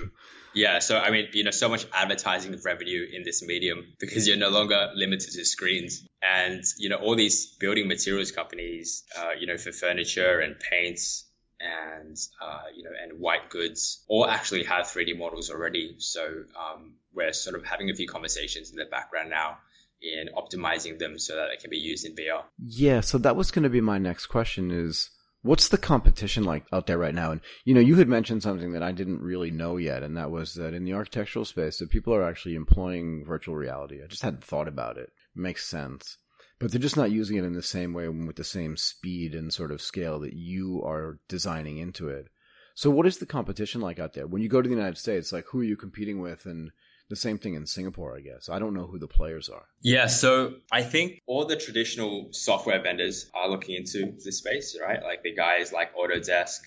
yeah. 0.55 0.81
So, 0.81 0.99
I 0.99 1.11
mean, 1.11 1.29
you 1.33 1.45
know, 1.45 1.51
so 1.51 1.71
much 1.71 1.87
advertising 1.95 2.59
revenue 2.63 3.07
in 3.11 3.23
this 3.25 3.43
medium 3.43 3.95
because 3.99 4.29
you're 4.29 4.37
no 4.37 4.51
longer 4.51 4.91
limited 4.95 5.33
to 5.33 5.45
screens. 5.47 6.07
And, 6.23 6.63
you 6.79 6.91
know, 6.91 6.97
all 6.97 7.17
these 7.17 7.57
building 7.59 7.89
materials 7.89 8.33
companies, 8.33 9.03
uh, 9.19 9.31
you 9.39 9.47
know, 9.47 9.57
for 9.57 9.73
furniture 9.73 10.41
and 10.41 10.57
paints, 10.59 11.27
and 11.65 12.17
uh, 12.41 12.63
you 12.75 12.85
know 12.85 12.91
and 13.03 13.19
white 13.19 13.49
goods 13.51 14.05
all 14.09 14.27
actually 14.27 14.65
have 14.65 14.87
3D 14.87 15.19
models 15.19 15.51
already. 15.51 15.97
So 15.99 16.25
um, 16.25 16.95
we're 17.13 17.33
sort 17.33 17.57
of 17.57 17.65
having 17.65 17.91
a 17.91 17.95
few 17.95 18.07
conversations 18.07 18.71
in 18.71 18.77
the 18.77 18.85
background 18.85 19.31
now 19.31 19.59
in 20.03 20.29
optimizing 20.37 20.99
them 20.99 21.19
so 21.19 21.37
that 21.37 21.49
they 21.51 21.57
can 21.57 21.71
be 21.71 21.79
used 21.79 22.05
in 22.05 22.15
VR. 22.15 22.43
Yeah, 22.59 23.01
so 23.01 23.19
that 23.19 23.37
was 23.37 23.51
going 23.51 23.63
to 23.63 23.71
be 23.71 23.81
my 23.81 23.99
next 23.99 24.27
question 24.27 24.71
is 24.71 25.11
what's 25.43 25.69
the 25.69 25.79
competition 25.79 26.45
like 26.45 26.67
out 26.73 26.87
there 26.87 26.99
right 26.99 27.15
now? 27.15 27.31
And 27.31 27.41
you 27.65 27.75
know, 27.75 27.81
you 27.81 27.97
had 27.97 28.09
mentioned 28.09 28.43
something 28.43 28.73
that 28.73 28.83
I 28.83 28.93
didn't 28.93 29.23
really 29.23 29.51
know 29.51 29.77
yet 29.77 30.03
and 30.03 30.17
that 30.17 30.31
was 30.31 30.55
that 30.55 30.75
in 30.75 30.85
the 30.85 30.95
architectural 30.95 31.45
space 31.45 31.79
that 31.79 31.91
people 31.91 32.15
are 32.15 32.25
actually 32.25 32.55
employing 32.55 33.25
virtual 33.27 33.55
reality. 33.55 34.03
I 34.03 34.07
just 34.07 34.23
hadn't 34.23 34.45
thought 34.45 34.69
about 34.69 34.99
it. 34.99 35.05
it 35.05 35.41
makes 35.41 35.67
sense. 35.67 36.19
But 36.59 36.71
they're 36.71 36.81
just 36.81 36.97
not 36.97 37.11
using 37.11 37.37
it 37.37 37.45
in 37.45 37.53
the 37.53 37.63
same 37.63 37.93
way 37.93 38.09
with 38.09 38.37
the 38.37 38.45
same 38.45 38.77
speed 38.77 39.35
and 39.35 39.53
sort 39.53 39.73
of 39.73 39.83
scale 39.83 40.21
that 40.21 40.35
you 40.35 40.83
are 40.85 41.19
designing 41.29 41.79
into 41.79 42.09
it. 42.09 42.29
So 42.75 42.91
what 42.91 43.07
is 43.07 43.19
the 43.19 43.27
competition 43.27 43.81
like 43.81 43.99
out 43.99 44.15
there? 44.15 44.27
When 44.27 44.43
you 44.43 44.49
go 44.49 44.63
to 44.63 44.69
the 44.69 44.75
United 44.75 44.99
States, 44.99 45.33
like 45.33 45.47
who 45.47 45.61
are 45.61 45.65
you 45.65 45.77
competing 45.77 46.21
with 46.21 46.47
and 46.47 46.71
the 47.11 47.17
same 47.17 47.39
thing 47.39 47.55
in 47.55 47.67
Singapore, 47.67 48.17
I 48.17 48.21
guess. 48.21 48.49
I 48.49 48.59
don't 48.59 48.75
know 48.75 48.87
who 48.87 48.99
the 48.99 49.09
players 49.09 49.49
are. 49.49 49.67
Yeah, 49.83 50.07
so 50.07 50.55
I 50.73 50.83
think 50.83 51.21
all 51.27 51.45
the 51.45 51.57
traditional 51.57 52.29
software 52.33 52.83
vendors 52.83 53.31
are 53.35 53.49
looking 53.49 53.77
into 53.77 54.15
this 54.25 54.39
space, 54.39 54.77
right? 54.81 55.03
Like 55.03 55.23
the 55.23 55.35
guys 55.35 55.73
like 55.73 55.95
Autodesk, 55.95 56.61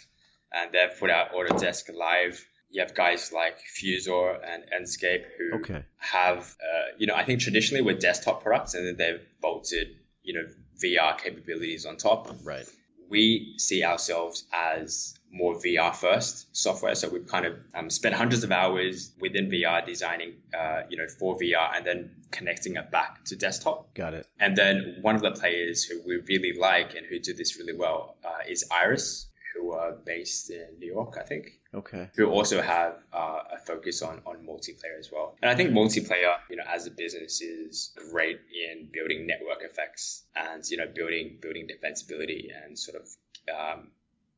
and 0.53 0.71
they've 0.71 0.97
put 0.99 1.09
out 1.09 1.33
Autodesk 1.33 1.93
Live. 1.93 2.45
You 2.69 2.81
have 2.81 2.93
guys 2.93 3.31
like 3.31 3.57
Fuzor 3.59 4.39
and 4.45 4.63
Enscape 4.77 5.23
who 5.37 5.59
okay. 5.59 5.83
have, 5.97 6.39
uh, 6.39 6.95
you 6.97 7.07
know, 7.07 7.15
I 7.15 7.23
think 7.23 7.39
traditionally 7.39 7.81
with 7.81 7.99
desktop 7.99 8.43
products, 8.43 8.73
and 8.73 8.85
then 8.85 8.97
they've 8.97 9.21
bolted, 9.41 9.95
you 10.21 10.33
know, 10.33 10.47
VR 10.83 11.17
capabilities 11.17 11.85
on 11.85 11.97
top. 11.97 12.35
Right. 12.43 12.67
We 13.09 13.55
see 13.57 13.83
ourselves 13.85 14.43
as 14.51 15.17
more 15.31 15.55
VR 15.55 15.95
first 15.95 16.55
software. 16.55 16.95
So 16.95 17.09
we've 17.09 17.27
kind 17.27 17.45
of 17.45 17.55
um, 17.73 17.89
spent 17.89 18.15
hundreds 18.15 18.43
of 18.43 18.51
hours 18.51 19.11
within 19.19 19.49
VR 19.49 19.85
designing, 19.85 20.33
uh, 20.57 20.81
you 20.89 20.97
know, 20.97 21.07
for 21.07 21.37
VR 21.37 21.75
and 21.75 21.85
then 21.85 22.11
connecting 22.31 22.75
it 22.75 22.91
back 22.91 23.25
to 23.25 23.35
desktop. 23.35 23.93
Got 23.93 24.13
it. 24.13 24.27
And 24.39 24.55
then 24.55 24.97
one 25.01 25.15
of 25.15 25.21
the 25.21 25.31
players 25.31 25.83
who 25.83 26.01
we 26.05 26.17
really 26.27 26.57
like 26.57 26.95
and 26.95 27.05
who 27.05 27.19
do 27.19 27.33
this 27.33 27.57
really 27.57 27.77
well 27.77 28.17
uh, 28.23 28.49
is 28.49 28.65
Iris, 28.71 29.27
who 29.53 29.73
are 29.73 29.91
based 29.91 30.49
in 30.49 30.79
New 30.79 30.87
York, 30.87 31.17
I 31.19 31.23
think. 31.23 31.51
Okay. 31.73 32.09
Who 32.15 32.27
also 32.29 32.61
have 32.61 32.95
uh, 33.13 33.39
a 33.55 33.59
focus 33.65 34.01
on, 34.01 34.21
on 34.25 34.45
multiplayer 34.47 34.97
as 34.97 35.09
well. 35.11 35.35
And 35.41 35.51
I 35.51 35.55
think 35.55 35.71
multiplayer, 35.71 36.35
you 36.49 36.55
know, 36.55 36.63
as 36.67 36.87
a 36.87 36.91
business 36.91 37.41
is 37.41 37.91
great 38.11 38.39
in 38.53 38.89
building 38.91 39.27
network 39.27 39.63
effects 39.63 40.23
and, 40.35 40.63
you 40.69 40.77
know, 40.77 40.87
building, 40.93 41.39
building 41.41 41.67
defensibility 41.67 42.47
and 42.63 42.79
sort 42.79 43.01
of, 43.01 43.07
um, 43.53 43.91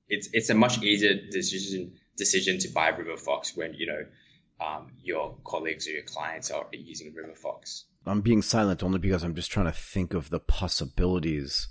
it's 0.09 0.29
it's 0.33 0.49
a 0.49 0.55
much 0.55 0.81
easier 0.81 1.13
decision 1.31 1.93
decision 2.17 2.59
to 2.59 2.67
buy 2.69 2.91
RiverFox 2.91 3.55
when 3.55 3.73
you 3.75 3.87
know 3.87 4.05
um, 4.59 4.91
your 5.01 5.37
colleagues 5.45 5.87
or 5.87 5.91
your 5.91 6.03
clients 6.03 6.51
are 6.51 6.67
using 6.71 7.13
RiverFox. 7.13 7.83
I'm 8.05 8.21
being 8.21 8.41
silent 8.41 8.83
only 8.83 8.99
because 8.99 9.23
I'm 9.23 9.35
just 9.35 9.51
trying 9.51 9.67
to 9.67 9.71
think 9.71 10.13
of 10.13 10.29
the 10.29 10.39
possibilities 10.39 11.67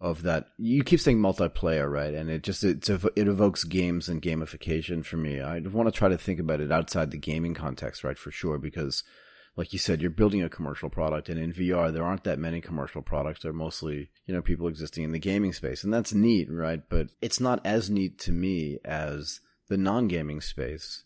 of 0.00 0.22
that. 0.22 0.48
You 0.58 0.84
keep 0.84 1.00
saying 1.00 1.18
multiplayer, 1.18 1.90
right? 1.90 2.14
And 2.14 2.30
it 2.30 2.42
just 2.42 2.62
it 2.64 2.88
it 2.88 3.28
evokes 3.28 3.64
games 3.64 4.08
and 4.08 4.22
gamification 4.22 5.04
for 5.04 5.16
me. 5.16 5.40
I 5.40 5.60
want 5.60 5.86
to 5.88 5.96
try 5.96 6.08
to 6.08 6.18
think 6.18 6.40
about 6.40 6.60
it 6.60 6.72
outside 6.72 7.10
the 7.10 7.18
gaming 7.18 7.54
context, 7.54 8.04
right? 8.04 8.18
For 8.18 8.30
sure, 8.30 8.58
because 8.58 9.02
like 9.56 9.72
you 9.72 9.78
said, 9.78 10.02
you're 10.02 10.10
building 10.10 10.42
a 10.42 10.50
commercial 10.50 10.90
product, 10.90 11.30
and 11.30 11.40
in 11.40 11.52
VR, 11.52 11.92
there 11.92 12.04
aren't 12.04 12.24
that 12.24 12.38
many 12.38 12.60
commercial 12.60 13.00
products. 13.00 13.42
They're 13.42 13.54
mostly, 13.54 14.10
you 14.26 14.34
know, 14.34 14.42
people 14.42 14.68
existing 14.68 15.04
in 15.04 15.12
the 15.12 15.18
gaming 15.18 15.54
space, 15.54 15.82
and 15.82 15.92
that's 15.92 16.12
neat, 16.12 16.48
right? 16.50 16.82
But 16.86 17.08
it's 17.22 17.40
not 17.40 17.64
as 17.64 17.88
neat 17.88 18.18
to 18.20 18.32
me 18.32 18.78
as 18.84 19.40
the 19.68 19.78
non-gaming 19.78 20.42
space. 20.42 21.04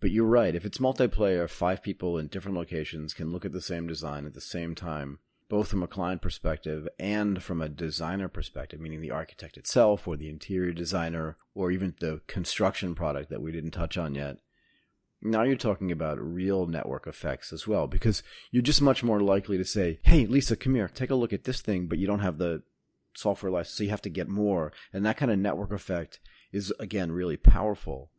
But 0.00 0.10
you're 0.10 0.26
right. 0.26 0.54
If 0.54 0.64
it's 0.64 0.78
multiplayer, 0.78 1.48
five 1.48 1.82
people 1.82 2.18
in 2.18 2.26
different 2.26 2.56
locations 2.56 3.14
can 3.14 3.32
look 3.32 3.44
at 3.44 3.52
the 3.52 3.62
same 3.62 3.86
design 3.86 4.26
at 4.26 4.34
the 4.34 4.40
same 4.40 4.74
time, 4.74 5.20
both 5.48 5.68
from 5.68 5.82
a 5.82 5.88
client 5.88 6.22
perspective 6.22 6.88
and 6.98 7.42
from 7.42 7.62
a 7.62 7.68
designer 7.68 8.28
perspective, 8.28 8.80
meaning 8.80 9.00
the 9.00 9.10
architect 9.10 9.56
itself 9.56 10.08
or 10.08 10.16
the 10.16 10.28
interior 10.28 10.72
designer 10.72 11.36
or 11.54 11.70
even 11.70 11.94
the 12.00 12.20
construction 12.26 12.94
product 12.94 13.30
that 13.30 13.42
we 13.42 13.52
didn't 13.52 13.70
touch 13.70 13.96
on 13.96 14.14
yet 14.14 14.38
now 15.22 15.42
you're 15.42 15.56
talking 15.56 15.90
about 15.90 16.20
real 16.20 16.66
network 16.66 17.06
effects 17.06 17.52
as 17.52 17.66
well, 17.66 17.86
because 17.86 18.22
you're 18.50 18.62
just 18.62 18.82
much 18.82 19.02
more 19.02 19.20
likely 19.20 19.56
to 19.58 19.64
say, 19.64 19.98
Hey, 20.02 20.26
Lisa, 20.26 20.56
come 20.56 20.74
here, 20.74 20.88
take 20.88 21.10
a 21.10 21.14
look 21.14 21.32
at 21.32 21.44
this 21.44 21.60
thing, 21.60 21.86
but 21.86 21.98
you 21.98 22.06
don't 22.06 22.20
have 22.20 22.38
the 22.38 22.62
software 23.14 23.50
license, 23.50 23.76
so 23.76 23.84
you 23.84 23.90
have 23.90 24.02
to 24.02 24.10
get 24.10 24.28
more. 24.28 24.72
And 24.92 25.04
that 25.04 25.16
kind 25.16 25.30
of 25.30 25.38
network 25.38 25.72
effect 25.72 26.20
is, 26.52 26.72
again, 26.78 27.12
really 27.12 27.36
powerful. 27.36 28.10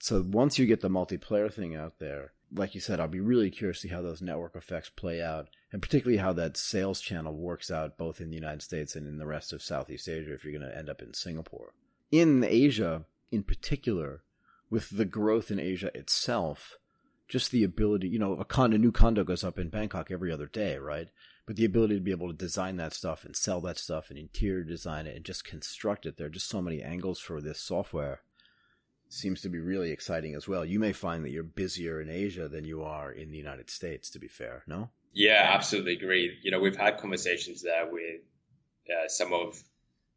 So 0.00 0.24
once 0.26 0.58
you 0.58 0.66
get 0.66 0.80
the 0.80 0.90
multiplayer 0.90 1.52
thing 1.52 1.74
out 1.74 1.98
there, 1.98 2.32
like 2.54 2.74
you 2.74 2.80
said, 2.80 3.00
I'll 3.00 3.08
be 3.08 3.20
really 3.20 3.50
curious 3.50 3.80
to 3.80 3.88
see 3.88 3.94
how 3.94 4.02
those 4.02 4.22
network 4.22 4.54
effects 4.54 4.88
play 4.88 5.22
out, 5.22 5.48
and 5.72 5.82
particularly 5.82 6.18
how 6.18 6.32
that 6.34 6.56
sales 6.56 7.00
channel 7.00 7.34
works 7.34 7.70
out 7.70 7.98
both 7.98 8.20
in 8.20 8.30
the 8.30 8.36
United 8.36 8.62
States 8.62 8.94
and 8.94 9.06
in 9.06 9.18
the 9.18 9.26
rest 9.26 9.52
of 9.52 9.62
Southeast 9.62 10.08
Asia 10.08 10.32
if 10.32 10.44
you're 10.44 10.58
going 10.58 10.70
to 10.70 10.76
end 10.76 10.88
up 10.88 11.02
in 11.02 11.14
Singapore. 11.14 11.72
In 12.10 12.44
Asia, 12.44 13.04
in 13.32 13.42
particular, 13.42 14.22
with 14.70 14.96
the 14.96 15.04
growth 15.04 15.50
in 15.50 15.58
Asia 15.58 15.90
itself, 15.96 16.78
just 17.28 17.50
the 17.50 17.64
ability, 17.64 18.08
you 18.08 18.18
know, 18.18 18.34
a 18.34 18.44
condo, 18.44 18.76
a 18.76 18.78
new 18.78 18.92
condo 18.92 19.24
goes 19.24 19.42
up 19.42 19.58
in 19.58 19.68
Bangkok 19.68 20.10
every 20.10 20.30
other 20.32 20.46
day, 20.46 20.76
right? 20.78 21.08
But 21.46 21.56
the 21.56 21.64
ability 21.64 21.96
to 21.96 22.00
be 22.00 22.10
able 22.10 22.28
to 22.28 22.36
design 22.36 22.76
that 22.76 22.94
stuff 22.94 23.24
and 23.24 23.36
sell 23.36 23.60
that 23.62 23.78
stuff 23.78 24.10
and 24.10 24.18
interior 24.18 24.62
design 24.62 25.06
it 25.06 25.16
and 25.16 25.24
just 25.24 25.44
construct 25.44 26.06
it, 26.06 26.16
there 26.16 26.28
are 26.28 26.30
just 26.30 26.48
so 26.48 26.62
many 26.62 26.82
angles 26.82 27.18
for 27.18 27.40
this 27.40 27.60
software. 27.60 28.20
Seems 29.14 29.42
to 29.42 29.48
be 29.48 29.60
really 29.60 29.92
exciting 29.92 30.34
as 30.34 30.48
well. 30.48 30.64
You 30.64 30.80
may 30.80 30.92
find 30.92 31.24
that 31.24 31.30
you're 31.30 31.44
busier 31.44 32.00
in 32.00 32.10
Asia 32.10 32.48
than 32.48 32.64
you 32.64 32.82
are 32.82 33.12
in 33.12 33.30
the 33.30 33.38
United 33.38 33.70
States, 33.70 34.10
to 34.10 34.18
be 34.18 34.26
fair, 34.26 34.64
no? 34.66 34.90
Yeah, 35.12 35.50
absolutely 35.54 35.92
agree. 35.92 36.36
You 36.42 36.50
know, 36.50 36.58
we've 36.58 36.74
had 36.74 36.98
conversations 36.98 37.62
there 37.62 37.86
with 37.88 38.22
uh, 38.90 39.06
some 39.06 39.32
of 39.32 39.62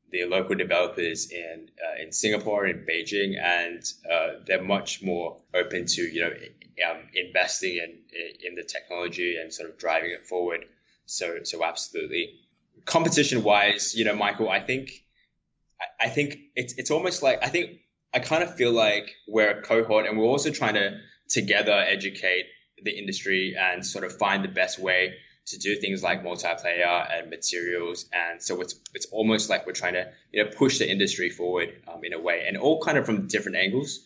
the 0.09 0.25
local 0.25 0.55
developers 0.55 1.29
in 1.29 1.69
uh, 1.79 2.01
in 2.01 2.11
Singapore 2.11 2.65
and 2.65 2.87
Beijing, 2.87 3.39
and 3.39 3.83
uh, 4.11 4.39
they're 4.47 4.63
much 4.63 5.03
more 5.03 5.41
open 5.53 5.85
to 5.85 6.01
you 6.01 6.21
know 6.21 6.31
um, 6.89 6.97
investing 7.13 7.77
in 7.77 7.99
in 8.43 8.55
the 8.55 8.63
technology 8.63 9.37
and 9.39 9.53
sort 9.53 9.69
of 9.69 9.77
driving 9.77 10.09
it 10.09 10.25
forward. 10.25 10.65
So 11.05 11.43
so 11.43 11.63
absolutely. 11.63 12.39
Competition 12.85 13.43
wise, 13.43 13.93
you 13.93 14.05
know, 14.05 14.15
Michael, 14.15 14.49
I 14.49 14.61
think 14.61 14.89
I, 15.99 16.09
think 16.09 16.39
it's 16.55 16.73
it's 16.77 16.89
almost 16.89 17.21
like 17.21 17.43
I 17.43 17.49
think 17.49 17.81
I 18.13 18.19
kind 18.19 18.43
of 18.43 18.55
feel 18.55 18.71
like 18.71 19.15
we're 19.27 19.59
a 19.59 19.61
cohort, 19.61 20.07
and 20.07 20.17
we're 20.17 20.25
also 20.25 20.51
trying 20.51 20.75
to 20.75 20.99
together 21.29 21.73
educate 21.73 22.45
the 22.81 22.97
industry 22.97 23.55
and 23.59 23.85
sort 23.85 24.05
of 24.05 24.17
find 24.17 24.43
the 24.43 24.49
best 24.49 24.79
way 24.79 25.15
to 25.47 25.57
do 25.57 25.75
things 25.75 26.03
like 26.03 26.23
multiplayer 26.23 27.07
and 27.11 27.29
materials. 27.29 28.05
And 28.13 28.41
so 28.41 28.61
it's 28.61 28.75
it's 28.93 29.07
almost 29.07 29.49
like 29.49 29.65
we're 29.65 29.73
trying 29.73 29.93
to 29.93 30.11
you 30.31 30.43
know 30.43 30.49
push 30.49 30.77
the 30.79 30.89
industry 30.89 31.29
forward 31.29 31.69
um, 31.87 32.03
in 32.03 32.13
a 32.13 32.19
way, 32.19 32.45
and 32.47 32.57
all 32.57 32.81
kind 32.81 32.97
of 32.97 33.05
from 33.05 33.27
different 33.27 33.57
angles. 33.57 33.99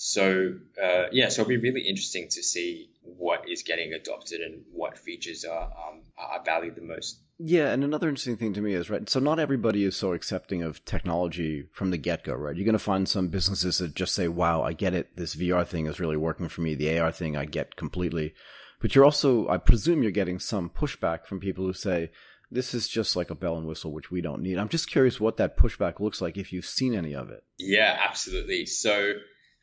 So 0.00 0.54
uh, 0.80 1.06
yeah, 1.10 1.28
so 1.28 1.42
it'll 1.42 1.48
be 1.48 1.56
really 1.56 1.80
interesting 1.80 2.28
to 2.28 2.40
see 2.40 2.88
what 3.02 3.48
is 3.48 3.64
getting 3.64 3.94
adopted 3.94 4.40
and 4.40 4.62
what 4.72 4.96
features 4.96 5.44
are 5.44 5.64
um, 5.64 6.02
are 6.16 6.40
valued 6.44 6.76
the 6.76 6.82
most. 6.82 7.18
Yeah, 7.40 7.72
and 7.72 7.82
another 7.82 8.08
interesting 8.08 8.36
thing 8.36 8.52
to 8.52 8.60
me 8.60 8.74
is 8.74 8.88
right. 8.88 9.10
So 9.10 9.18
not 9.18 9.40
everybody 9.40 9.82
is 9.82 9.96
so 9.96 10.12
accepting 10.12 10.62
of 10.62 10.84
technology 10.84 11.66
from 11.72 11.90
the 11.90 11.96
get 11.96 12.22
go, 12.22 12.34
right? 12.34 12.54
You're 12.54 12.64
going 12.64 12.74
to 12.74 12.78
find 12.78 13.08
some 13.08 13.26
businesses 13.26 13.78
that 13.78 13.96
just 13.96 14.14
say, 14.14 14.28
"Wow, 14.28 14.62
I 14.62 14.72
get 14.72 14.94
it. 14.94 15.16
This 15.16 15.34
VR 15.34 15.66
thing 15.66 15.86
is 15.86 15.98
really 15.98 16.16
working 16.16 16.48
for 16.48 16.60
me. 16.60 16.76
The 16.76 16.96
AR 16.96 17.10
thing 17.10 17.36
I 17.36 17.44
get 17.44 17.74
completely." 17.74 18.34
But 18.80 18.94
you're 18.94 19.04
also, 19.04 19.48
I 19.48 19.56
presume, 19.56 20.04
you're 20.04 20.12
getting 20.12 20.38
some 20.38 20.70
pushback 20.70 21.26
from 21.26 21.40
people 21.40 21.64
who 21.64 21.72
say, 21.72 22.12
"This 22.52 22.72
is 22.72 22.86
just 22.86 23.16
like 23.16 23.30
a 23.30 23.34
bell 23.34 23.56
and 23.56 23.66
whistle, 23.66 23.90
which 23.90 24.12
we 24.12 24.20
don't 24.20 24.42
need." 24.42 24.58
I'm 24.58 24.68
just 24.68 24.88
curious 24.88 25.18
what 25.18 25.38
that 25.38 25.56
pushback 25.56 25.98
looks 25.98 26.20
like 26.20 26.38
if 26.38 26.52
you've 26.52 26.66
seen 26.66 26.94
any 26.94 27.16
of 27.16 27.30
it. 27.30 27.42
Yeah, 27.58 27.98
absolutely. 28.08 28.64
So 28.66 29.14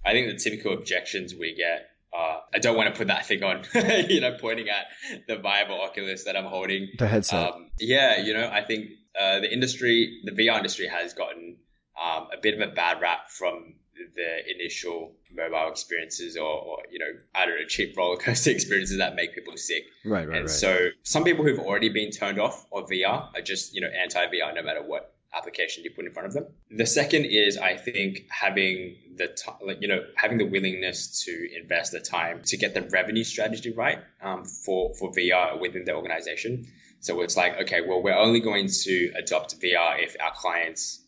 I 0.05 0.11
think 0.11 0.27
the 0.27 0.37
typical 0.37 0.73
objections 0.73 1.33
we 1.33 1.55
get 1.55 1.89
are, 2.13 2.41
I 2.53 2.59
don't 2.59 2.77
want 2.77 2.93
to 2.93 2.97
put 2.97 3.07
that 3.07 3.25
thing 3.25 3.43
on, 3.43 3.63
you 4.09 4.21
know, 4.21 4.37
pointing 4.39 4.67
at 4.69 4.85
the 5.27 5.37
viable 5.37 5.81
Oculus 5.81 6.25
that 6.25 6.37
I'm 6.37 6.45
holding. 6.45 6.89
The 6.97 7.07
headset. 7.07 7.53
Um, 7.53 7.71
yeah, 7.79 8.21
you 8.21 8.33
know, 8.33 8.49
I 8.49 8.63
think 8.63 8.91
uh, 9.19 9.39
the 9.39 9.51
industry, 9.51 10.21
the 10.23 10.31
VR 10.31 10.57
industry 10.57 10.87
has 10.87 11.13
gotten 11.13 11.57
um, 12.01 12.27
a 12.31 12.39
bit 12.41 12.53
of 12.53 12.69
a 12.69 12.71
bad 12.71 13.01
rap 13.01 13.29
from 13.29 13.75
the 14.15 14.53
initial 14.53 15.13
mobile 15.33 15.69
experiences 15.71 16.37
or, 16.37 16.43
or, 16.43 16.77
you 16.91 16.99
know, 16.99 17.11
I 17.33 17.45
don't 17.45 17.59
know, 17.59 17.65
cheap 17.67 17.97
roller 17.97 18.17
coaster 18.17 18.51
experiences 18.51 18.97
that 18.97 19.15
make 19.15 19.33
people 19.33 19.55
sick. 19.57 19.85
Right, 20.03 20.27
right, 20.27 20.37
and 20.37 20.45
right. 20.45 20.49
so 20.49 20.89
some 21.03 21.23
people 21.23 21.45
who've 21.45 21.59
already 21.59 21.89
been 21.89 22.11
turned 22.11 22.39
off 22.39 22.65
of 22.71 22.89
VR 22.89 23.29
are 23.35 23.41
just, 23.41 23.73
you 23.73 23.81
know, 23.81 23.87
anti 23.87 24.25
VR 24.27 24.53
no 24.53 24.63
matter 24.63 24.83
what 24.83 25.14
application 25.35 25.83
you 25.83 25.91
put 25.91 26.05
in 26.05 26.13
front 26.13 26.27
of 26.27 26.33
them. 26.33 26.45
The 26.71 26.85
second 26.85 27.25
is, 27.25 27.57
I 27.57 27.77
think, 27.77 28.25
having 28.29 28.97
the 29.15 29.27
t- 29.27 29.75
you 29.79 29.87
know 29.87 30.01
having 30.15 30.37
the 30.37 30.45
willingness 30.45 31.25
to 31.25 31.59
invest 31.59 31.91
the 31.91 31.99
time 31.99 32.41
to 32.45 32.57
get 32.57 32.73
the 32.73 32.81
revenue 32.81 33.23
strategy 33.23 33.71
right 33.71 33.99
um, 34.21 34.45
for 34.45 34.93
for 34.95 35.11
VR 35.11 35.59
within 35.59 35.85
the 35.85 35.95
organization. 35.95 36.67
So 37.01 37.21
it's 37.21 37.37
like, 37.37 37.61
okay, 37.61 37.81
well, 37.87 38.01
we're 38.01 38.17
only 38.17 38.39
going 38.39 38.67
to 38.67 39.11
adopt 39.15 39.59
VR 39.61 40.01
if 40.01 40.15
our 40.19 40.33
clients 40.33 41.01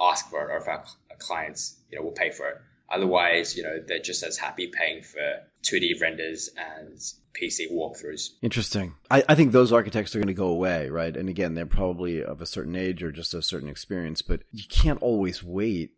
ask 0.00 0.28
for 0.28 0.48
it 0.48 0.52
or 0.52 0.56
if 0.56 0.66
our 0.66 0.84
clients, 1.18 1.76
you 1.90 1.98
know, 1.98 2.04
will 2.04 2.12
pay 2.12 2.30
for 2.30 2.48
it. 2.48 2.56
Otherwise, 2.90 3.56
you 3.56 3.62
know, 3.62 3.78
they're 3.86 3.98
just 3.98 4.22
as 4.22 4.36
happy 4.36 4.68
paying 4.68 5.02
for 5.02 5.40
2D 5.62 6.00
renders 6.00 6.50
and 6.56 6.98
PC 7.34 7.72
walkthroughs. 7.72 8.30
Interesting. 8.42 8.94
I, 9.10 9.24
I 9.28 9.34
think 9.34 9.52
those 9.52 9.72
architects 9.72 10.14
are 10.14 10.18
going 10.18 10.28
to 10.28 10.34
go 10.34 10.48
away, 10.48 10.88
right? 10.88 11.16
And 11.16 11.28
again, 11.28 11.54
they're 11.54 11.66
probably 11.66 12.22
of 12.22 12.40
a 12.40 12.46
certain 12.46 12.76
age 12.76 13.02
or 13.02 13.10
just 13.10 13.34
a 13.34 13.42
certain 13.42 13.68
experience, 13.68 14.22
but 14.22 14.42
you 14.52 14.64
can't 14.68 15.02
always 15.02 15.42
wait 15.42 15.92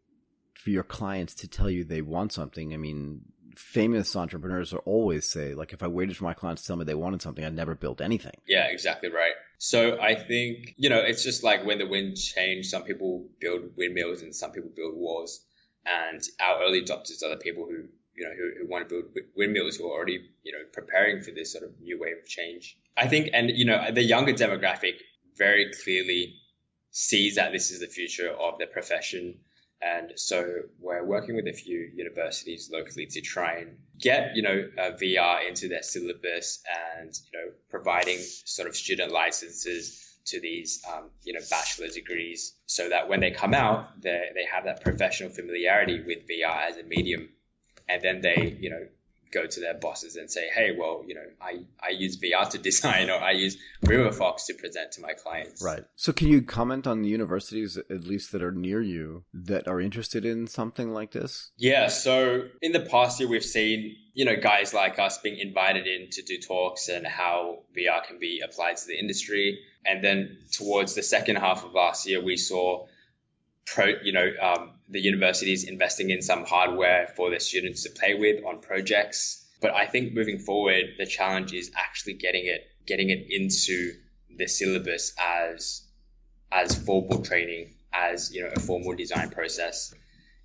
for 0.55 0.71
your 0.71 0.85
clients 0.85 1.35
to 1.35 1.49
tell 1.49 1.69
you 1.69 1.85
they 1.85 2.03
want 2.03 2.33
something. 2.33 2.73
I 2.73 2.77
mean, 2.77 3.23
famous 3.57 4.15
entrepreneurs 4.15 4.73
will 4.73 4.81
always 4.81 5.29
say, 5.29 5.55
like, 5.55 5.73
if 5.73 5.83
I 5.83 5.89
waited 5.89 6.17
for 6.17 6.25
my 6.25 6.35
clients 6.35 6.63
to 6.63 6.69
tell 6.69 6.77
me 6.77 6.85
they 6.85 6.95
wanted 6.95 7.23
something, 7.23 7.45
I'd 7.45 7.55
never 7.55 7.75
built 7.75 8.01
anything. 8.01 8.37
Yeah, 8.47 8.67
exactly 8.67 9.11
right. 9.11 9.33
So 9.59 9.99
I 10.01 10.15
think, 10.15 10.75
you 10.77 10.91
know, 10.91 10.99
it's 10.99 11.23
just 11.25 11.43
like 11.43 11.65
when 11.65 11.79
the 11.79 11.87
wind 11.87 12.17
changed, 12.17 12.69
some 12.69 12.83
people 12.83 13.27
build 13.41 13.71
windmills 13.77 14.23
and 14.23 14.35
some 14.35 14.53
people 14.53 14.71
build 14.75 14.95
walls. 14.95 15.46
And 15.87 16.23
our 16.41 16.63
early 16.63 16.83
adopters 16.83 17.23
are 17.23 17.31
the 17.31 17.37
people 17.37 17.65
who, 17.65 17.85
you 18.15 18.25
know, 18.25 18.33
who, 18.37 18.53
who 18.59 18.69
want 18.69 18.89
to 18.89 18.95
build 18.95 19.27
windmills 19.37 19.77
who 19.77 19.87
are 19.87 19.93
already, 19.93 20.31
you 20.43 20.53
know, 20.53 20.65
preparing 20.73 21.23
for 21.23 21.31
this 21.31 21.53
sort 21.53 21.65
of 21.65 21.81
new 21.81 22.01
wave 22.01 22.19
of 22.23 22.29
change. 22.29 22.77
I 22.97 23.07
think, 23.07 23.31
and, 23.33 23.51
you 23.51 23.65
know, 23.65 23.91
the 23.93 24.03
younger 24.03 24.33
demographic 24.33 24.95
very 25.37 25.73
clearly 25.83 26.35
sees 26.91 27.37
that 27.37 27.53
this 27.53 27.71
is 27.71 27.81
the 27.81 27.87
future 27.87 28.31
of 28.31 28.59
the 28.59 28.67
profession 28.67 29.39
and 29.83 30.13
so 30.17 30.63
we're 30.81 31.05
working 31.05 31.37
with 31.37 31.47
a 31.47 31.53
few 31.53 31.91
universities 31.95 32.71
locally 32.73 33.07
to 33.07 33.21
try 33.21 33.59
and 33.59 33.77
get, 34.01 34.35
you 34.35 34.43
know, 34.43 34.69
VR 34.79 35.47
into 35.47 35.69
their 35.69 35.83
syllabus 35.83 36.63
and, 36.97 37.13
you 37.33 37.39
know, 37.39 37.53
providing 37.69 38.19
sort 38.19 38.69
of 38.69 38.77
student 38.77 39.13
licenses 39.13 40.06
to 40.27 40.41
these, 40.41 40.85
um, 40.93 41.11
you 41.23 41.33
know, 41.33 41.41
bachelor 41.51 41.89
degrees 41.89 42.55
so 42.67 42.89
that 42.89 43.09
when 43.09 43.21
they 43.21 43.31
come 43.31 43.55
out, 43.55 44.01
they, 44.01 44.29
they 44.35 44.45
have 44.53 44.65
that 44.65 44.83
professional 44.83 45.31
familiarity 45.31 46.03
with 46.03 46.29
VR 46.29 46.69
as 46.69 46.77
a 46.77 46.83
medium. 46.83 47.29
And 47.89 48.03
then 48.03 48.21
they, 48.21 48.57
you 48.61 48.71
know, 48.71 48.87
go 49.33 49.47
to 49.47 49.61
their 49.61 49.75
bosses 49.75 50.17
and 50.17 50.31
say, 50.31 50.49
hey, 50.55 50.77
well, 50.79 51.03
you 51.07 51.15
know, 51.15 51.25
I, 51.41 51.65
I 51.83 51.91
use 51.91 52.19
VR 52.19 52.49
to 52.51 52.59
design 52.71 53.11
or 53.11 53.19
I 53.19 53.33
use 53.33 53.57
RiverFox 53.85 54.47
to 54.47 54.55
present 54.55 54.93
to 54.93 55.01
my 55.01 55.13
clients. 55.13 55.63
Right. 55.63 55.85
So 55.97 56.13
can 56.13 56.29
you 56.29 56.43
comment 56.43 56.87
on 56.87 57.03
the 57.03 57.09
universities, 57.09 57.77
at 57.77 58.05
least 58.05 58.33
that 58.33 58.43
are 58.43 58.53
near 58.53 58.83
you, 58.83 59.25
that 59.35 59.69
are 59.69 59.81
interested 59.81 60.25
in 60.25 60.47
something 60.47 60.93
like 60.93 61.13
this? 61.13 61.51
Yeah. 61.57 61.89
So 61.89 62.49
in 62.63 62.73
the 62.73 62.81
past 62.81 63.21
year, 63.21 63.29
we've 63.29 63.45
seen, 63.45 63.97
you 64.15 64.25
know, 64.25 64.37
guys 64.37 64.73
like 64.73 64.99
us 64.99 65.19
being 65.19 65.39
invited 65.39 65.87
in 65.87 66.09
to 66.13 66.23
do 66.23 66.39
talks 66.39 66.89
and 66.89 67.07
how 67.07 67.61
VR 67.77 68.05
can 68.05 68.19
be 68.19 68.43
applied 68.45 68.77
to 68.79 68.87
the 68.87 68.99
industry. 68.99 69.61
And 69.85 70.03
then 70.03 70.39
towards 70.53 70.95
the 70.95 71.03
second 71.03 71.37
half 71.37 71.65
of 71.65 71.73
last 71.73 72.07
year, 72.07 72.23
we 72.23 72.37
saw 72.37 72.87
pro, 73.67 73.87
you 74.03 74.13
know, 74.13 74.31
um, 74.41 74.71
the 74.89 75.01
universities 75.01 75.65
investing 75.65 76.11
in 76.11 76.23
some 76.23 76.45
hardware 76.45 77.13
for 77.17 77.31
their 77.31 77.41
students 77.41 77.83
to 77.85 77.91
play 77.91 78.15
with 78.15 78.45
on 78.45 78.61
projects. 78.61 79.45
But 79.61 79.75
I 79.75 79.87
think 79.87 80.13
moving 80.13 80.39
forward, 80.39 80.85
the 80.99 81.07
challenge 81.07 81.53
is 81.53 81.71
actually 81.77 82.15
getting 82.15 82.47
it, 82.47 82.67
getting 82.87 83.11
it 83.11 83.27
into 83.31 83.95
the 84.37 84.47
syllabus 84.47 85.15
as, 85.19 85.83
as 86.53 86.77
formal 86.77 87.23
training, 87.23 87.75
as, 87.93 88.33
you 88.33 88.43
know, 88.43 88.51
a 88.55 88.61
formal 88.61 88.95
design 88.95 89.31
process. 89.31 89.95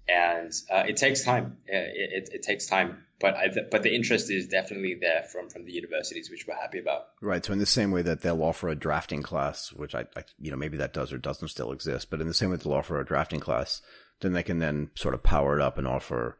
And 0.07 0.51
uh, 0.69 0.83
it 0.87 0.97
takes 0.97 1.23
time. 1.23 1.57
It, 1.67 2.23
it, 2.23 2.29
it 2.35 2.43
takes 2.43 2.65
time 2.65 3.03
but 3.21 3.35
I, 3.35 3.47
but 3.69 3.83
the 3.83 3.93
interest 3.93 4.31
is 4.31 4.47
definitely 4.47 4.97
there 4.99 5.23
from 5.31 5.49
from 5.49 5.65
the 5.65 5.71
universities, 5.71 6.29
which 6.29 6.45
we're 6.47 6.55
happy 6.55 6.79
about. 6.79 7.07
Right. 7.21 7.45
So 7.45 7.53
in 7.53 7.59
the 7.59 7.65
same 7.65 7.91
way 7.91 8.01
that 8.01 8.21
they'll 8.21 8.41
offer 8.41 8.67
a 8.67 8.75
drafting 8.75 9.21
class, 9.21 9.71
which 9.71 9.95
I, 9.95 10.05
I, 10.17 10.23
you 10.39 10.51
know 10.51 10.57
maybe 10.57 10.77
that 10.77 10.93
does 10.93 11.13
or 11.13 11.17
doesn't 11.17 11.47
still 11.47 11.71
exist, 11.71 12.09
but 12.09 12.19
in 12.19 12.27
the 12.27 12.33
same 12.33 12.49
way 12.49 12.57
they'll 12.57 12.73
offer 12.73 12.99
a 12.99 13.05
drafting 13.05 13.39
class, 13.39 13.81
then 14.21 14.33
they 14.33 14.43
can 14.43 14.59
then 14.59 14.89
sort 14.95 15.13
of 15.13 15.23
power 15.23 15.57
it 15.57 15.61
up 15.61 15.77
and 15.77 15.87
offer 15.87 16.37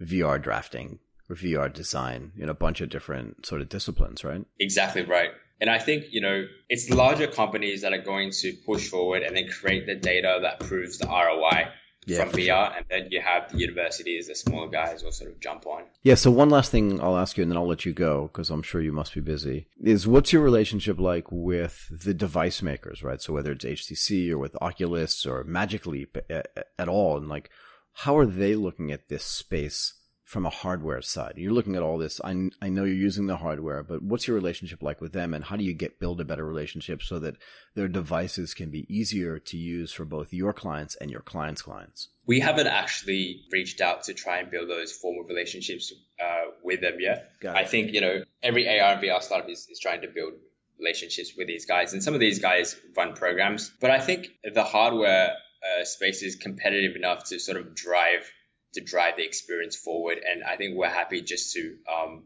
VR 0.00 0.40
drafting 0.40 0.98
or 1.28 1.36
VR 1.36 1.72
design 1.72 2.32
in 2.36 2.48
a 2.48 2.54
bunch 2.54 2.80
of 2.80 2.90
different 2.90 3.46
sort 3.46 3.60
of 3.60 3.68
disciplines, 3.68 4.24
right? 4.24 4.44
Exactly 4.58 5.02
right. 5.02 5.30
And 5.60 5.68
I 5.68 5.78
think, 5.78 6.06
you 6.10 6.20
know, 6.20 6.46
it's 6.68 6.88
larger 6.90 7.26
companies 7.26 7.82
that 7.82 7.92
are 7.92 8.00
going 8.00 8.30
to 8.40 8.52
push 8.64 8.88
forward 8.88 9.22
and 9.22 9.36
then 9.36 9.48
create 9.48 9.86
the 9.86 9.94
data 9.94 10.38
that 10.42 10.60
proves 10.60 10.98
the 10.98 11.06
ROI 11.06 11.68
yeah, 12.06 12.24
from 12.24 12.32
VR, 12.32 12.46
sure. 12.68 12.76
and 12.76 12.86
then 12.88 13.08
you 13.10 13.20
have 13.20 13.52
the 13.52 13.58
universities, 13.58 14.28
the 14.28 14.34
smaller 14.34 14.68
guys 14.68 15.02
will 15.02 15.12
sort 15.12 15.30
of 15.30 15.40
jump 15.40 15.66
on. 15.66 15.82
Yeah. 16.02 16.14
So 16.14 16.30
one 16.30 16.48
last 16.48 16.70
thing 16.70 17.00
I'll 17.00 17.18
ask 17.18 17.36
you, 17.36 17.42
and 17.42 17.50
then 17.50 17.58
I'll 17.58 17.68
let 17.68 17.84
you 17.84 17.92
go 17.92 18.28
because 18.32 18.50
I'm 18.50 18.62
sure 18.62 18.80
you 18.80 18.92
must 18.92 19.14
be 19.14 19.20
busy. 19.20 19.68
Is 19.82 20.06
what's 20.06 20.32
your 20.32 20.42
relationship 20.42 20.98
like 20.98 21.30
with 21.30 21.86
the 21.90 22.14
device 22.14 22.62
makers, 22.62 23.02
right? 23.02 23.20
So 23.20 23.32
whether 23.32 23.52
it's 23.52 23.64
HTC 23.64 24.30
or 24.30 24.38
with 24.38 24.56
Oculus 24.62 25.26
or 25.26 25.44
Magic 25.44 25.86
Leap 25.86 26.16
at, 26.30 26.68
at 26.78 26.88
all, 26.88 27.18
and 27.18 27.28
like 27.28 27.50
how 27.92 28.16
are 28.16 28.26
they 28.26 28.54
looking 28.54 28.90
at 28.90 29.08
this 29.08 29.24
space? 29.24 29.94
From 30.30 30.46
a 30.46 30.50
hardware 30.50 31.02
side. 31.02 31.32
You're 31.34 31.52
looking 31.52 31.74
at 31.74 31.82
all 31.82 31.98
this. 31.98 32.20
I, 32.22 32.50
I 32.62 32.68
know 32.68 32.84
you're 32.84 32.94
using 32.94 33.26
the 33.26 33.38
hardware, 33.38 33.82
but 33.82 34.00
what's 34.00 34.28
your 34.28 34.36
relationship 34.36 34.80
like 34.80 35.00
with 35.00 35.12
them 35.12 35.34
and 35.34 35.42
how 35.42 35.56
do 35.56 35.64
you 35.64 35.74
get 35.74 35.98
build 35.98 36.20
a 36.20 36.24
better 36.24 36.46
relationship 36.46 37.02
so 37.02 37.18
that 37.18 37.34
their 37.74 37.88
devices 37.88 38.54
can 38.54 38.70
be 38.70 38.86
easier 38.88 39.40
to 39.40 39.56
use 39.56 39.92
for 39.92 40.04
both 40.04 40.32
your 40.32 40.52
clients 40.52 40.94
and 40.94 41.10
your 41.10 41.22
clients' 41.22 41.62
clients? 41.62 42.10
We 42.26 42.38
haven't 42.38 42.68
actually 42.68 43.42
reached 43.50 43.80
out 43.80 44.04
to 44.04 44.14
try 44.14 44.38
and 44.38 44.48
build 44.52 44.70
those 44.70 44.92
formal 44.92 45.24
relationships 45.24 45.92
uh, 46.22 46.52
with 46.62 46.80
them 46.80 46.98
yet. 47.00 47.32
I 47.52 47.64
think, 47.64 47.92
you 47.92 48.00
know, 48.00 48.22
every 48.40 48.68
AR 48.68 48.92
and 48.92 49.02
VR 49.02 49.20
startup 49.24 49.50
is, 49.50 49.66
is 49.68 49.80
trying 49.80 50.02
to 50.02 50.08
build 50.14 50.34
relationships 50.78 51.32
with 51.36 51.48
these 51.48 51.66
guys 51.66 51.92
and 51.92 52.04
some 52.04 52.14
of 52.14 52.20
these 52.20 52.38
guys 52.38 52.76
run 52.96 53.14
programs, 53.14 53.72
but 53.80 53.90
I 53.90 53.98
think 53.98 54.28
the 54.44 54.62
hardware 54.62 55.32
uh, 55.32 55.84
space 55.84 56.22
is 56.22 56.36
competitive 56.36 56.94
enough 56.94 57.24
to 57.30 57.40
sort 57.40 57.58
of 57.58 57.74
drive 57.74 58.30
to 58.74 58.80
drive 58.80 59.16
the 59.16 59.24
experience 59.24 59.76
forward. 59.76 60.18
And 60.18 60.44
I 60.44 60.56
think 60.56 60.76
we're 60.76 60.88
happy 60.88 61.22
just 61.22 61.52
to, 61.54 61.76
um, 61.92 62.24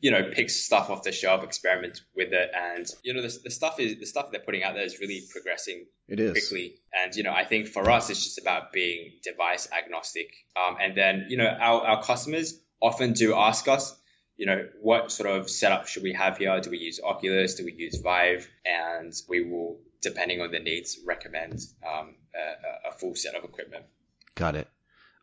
you 0.00 0.10
know, 0.10 0.30
pick 0.32 0.48
stuff 0.50 0.90
off 0.90 1.02
the 1.02 1.12
shelf, 1.12 1.44
experiment 1.44 2.00
with 2.16 2.32
it, 2.32 2.50
and 2.54 2.86
you 3.02 3.12
know, 3.12 3.22
the, 3.22 3.38
the 3.44 3.50
stuff 3.50 3.78
is 3.78 3.98
the 3.98 4.06
stuff 4.06 4.30
they're 4.30 4.40
putting 4.40 4.62
out 4.62 4.74
there 4.74 4.84
is 4.84 4.98
really 4.98 5.22
progressing. 5.30 5.84
It 6.08 6.18
is 6.18 6.32
quickly, 6.32 6.76
and 6.92 7.14
you 7.14 7.22
know, 7.22 7.32
I 7.32 7.44
think 7.44 7.68
for 7.68 7.90
us, 7.90 8.08
it's 8.08 8.24
just 8.24 8.38
about 8.38 8.72
being 8.72 9.12
device 9.22 9.68
agnostic. 9.70 10.32
Um, 10.56 10.76
and 10.80 10.96
then 10.96 11.26
you 11.28 11.36
know, 11.36 11.46
our 11.46 11.86
our 11.86 12.02
customers 12.02 12.58
often 12.80 13.12
do 13.12 13.34
ask 13.34 13.68
us, 13.68 13.94
you 14.38 14.46
know, 14.46 14.66
what 14.80 15.12
sort 15.12 15.28
of 15.28 15.50
setup 15.50 15.86
should 15.86 16.02
we 16.02 16.14
have 16.14 16.38
here? 16.38 16.58
Do 16.60 16.70
we 16.70 16.78
use 16.78 16.98
Oculus? 17.04 17.56
Do 17.56 17.66
we 17.66 17.72
use 17.72 18.00
Vive? 18.00 18.48
And 18.64 19.12
we 19.28 19.42
will, 19.42 19.80
depending 20.00 20.40
on 20.40 20.50
the 20.50 20.60
needs, 20.60 20.98
recommend 21.04 21.60
um, 21.86 22.14
a, 22.34 22.88
a 22.88 22.92
full 22.92 23.14
set 23.14 23.34
of 23.34 23.44
equipment. 23.44 23.84
Got 24.34 24.56
it. 24.56 24.68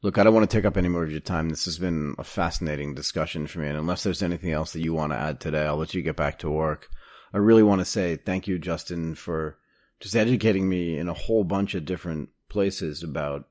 Look, 0.03 0.17
I 0.17 0.23
don't 0.23 0.33
want 0.33 0.49
to 0.49 0.55
take 0.55 0.65
up 0.65 0.77
any 0.77 0.89
more 0.89 1.03
of 1.03 1.11
your 1.11 1.19
time. 1.19 1.49
This 1.49 1.65
has 1.65 1.79
been 1.79 2.15
a 2.19 2.23
fascinating 2.23 2.93
discussion 2.93 3.47
for 3.47 3.59
me. 3.59 3.67
And 3.67 3.77
unless 3.77 4.03
there's 4.03 4.21
anything 4.21 4.51
else 4.51 4.73
that 4.73 4.81
you 4.81 4.93
want 4.93 5.11
to 5.11 5.17
add 5.17 5.39
today, 5.39 5.65
I'll 5.65 5.77
let 5.77 5.93
you 5.93 6.01
get 6.03 6.15
back 6.15 6.39
to 6.39 6.49
work. 6.49 6.89
I 7.33 7.37
really 7.37 7.63
want 7.63 7.79
to 7.79 7.85
say 7.85 8.15
thank 8.15 8.47
you, 8.47 8.59
Justin, 8.59 9.15
for 9.15 9.57
just 9.99 10.15
educating 10.15 10.69
me 10.69 10.97
in 10.97 11.09
a 11.09 11.13
whole 11.13 11.43
bunch 11.43 11.73
of 11.73 11.85
different 11.85 12.29
places 12.47 13.01
about 13.01 13.47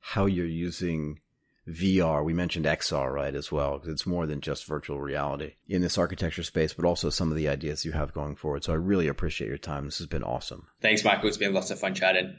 how 0.00 0.26
you're 0.26 0.46
using 0.46 1.20
VR. 1.68 2.24
We 2.24 2.32
mentioned 2.32 2.66
XR, 2.66 3.12
right, 3.12 3.34
as 3.34 3.50
well, 3.50 3.78
because 3.78 3.90
it's 3.90 4.06
more 4.06 4.26
than 4.26 4.40
just 4.40 4.66
virtual 4.66 5.00
reality 5.00 5.54
in 5.68 5.82
this 5.82 5.98
architecture 5.98 6.42
space, 6.42 6.74
but 6.74 6.84
also 6.84 7.10
some 7.10 7.30
of 7.30 7.36
the 7.36 7.48
ideas 7.48 7.84
you 7.84 7.92
have 7.92 8.12
going 8.12 8.36
forward. 8.36 8.64
So 8.64 8.72
I 8.72 8.76
really 8.76 9.08
appreciate 9.08 9.48
your 9.48 9.58
time. 9.58 9.86
This 9.86 9.98
has 9.98 10.06
been 10.06 10.22
awesome. 10.22 10.66
Thanks, 10.80 11.04
Michael. 11.04 11.28
It's 11.28 11.36
been 11.36 11.54
lots 11.54 11.70
of 11.70 11.78
fun 11.78 11.94
chatting. 11.94 12.36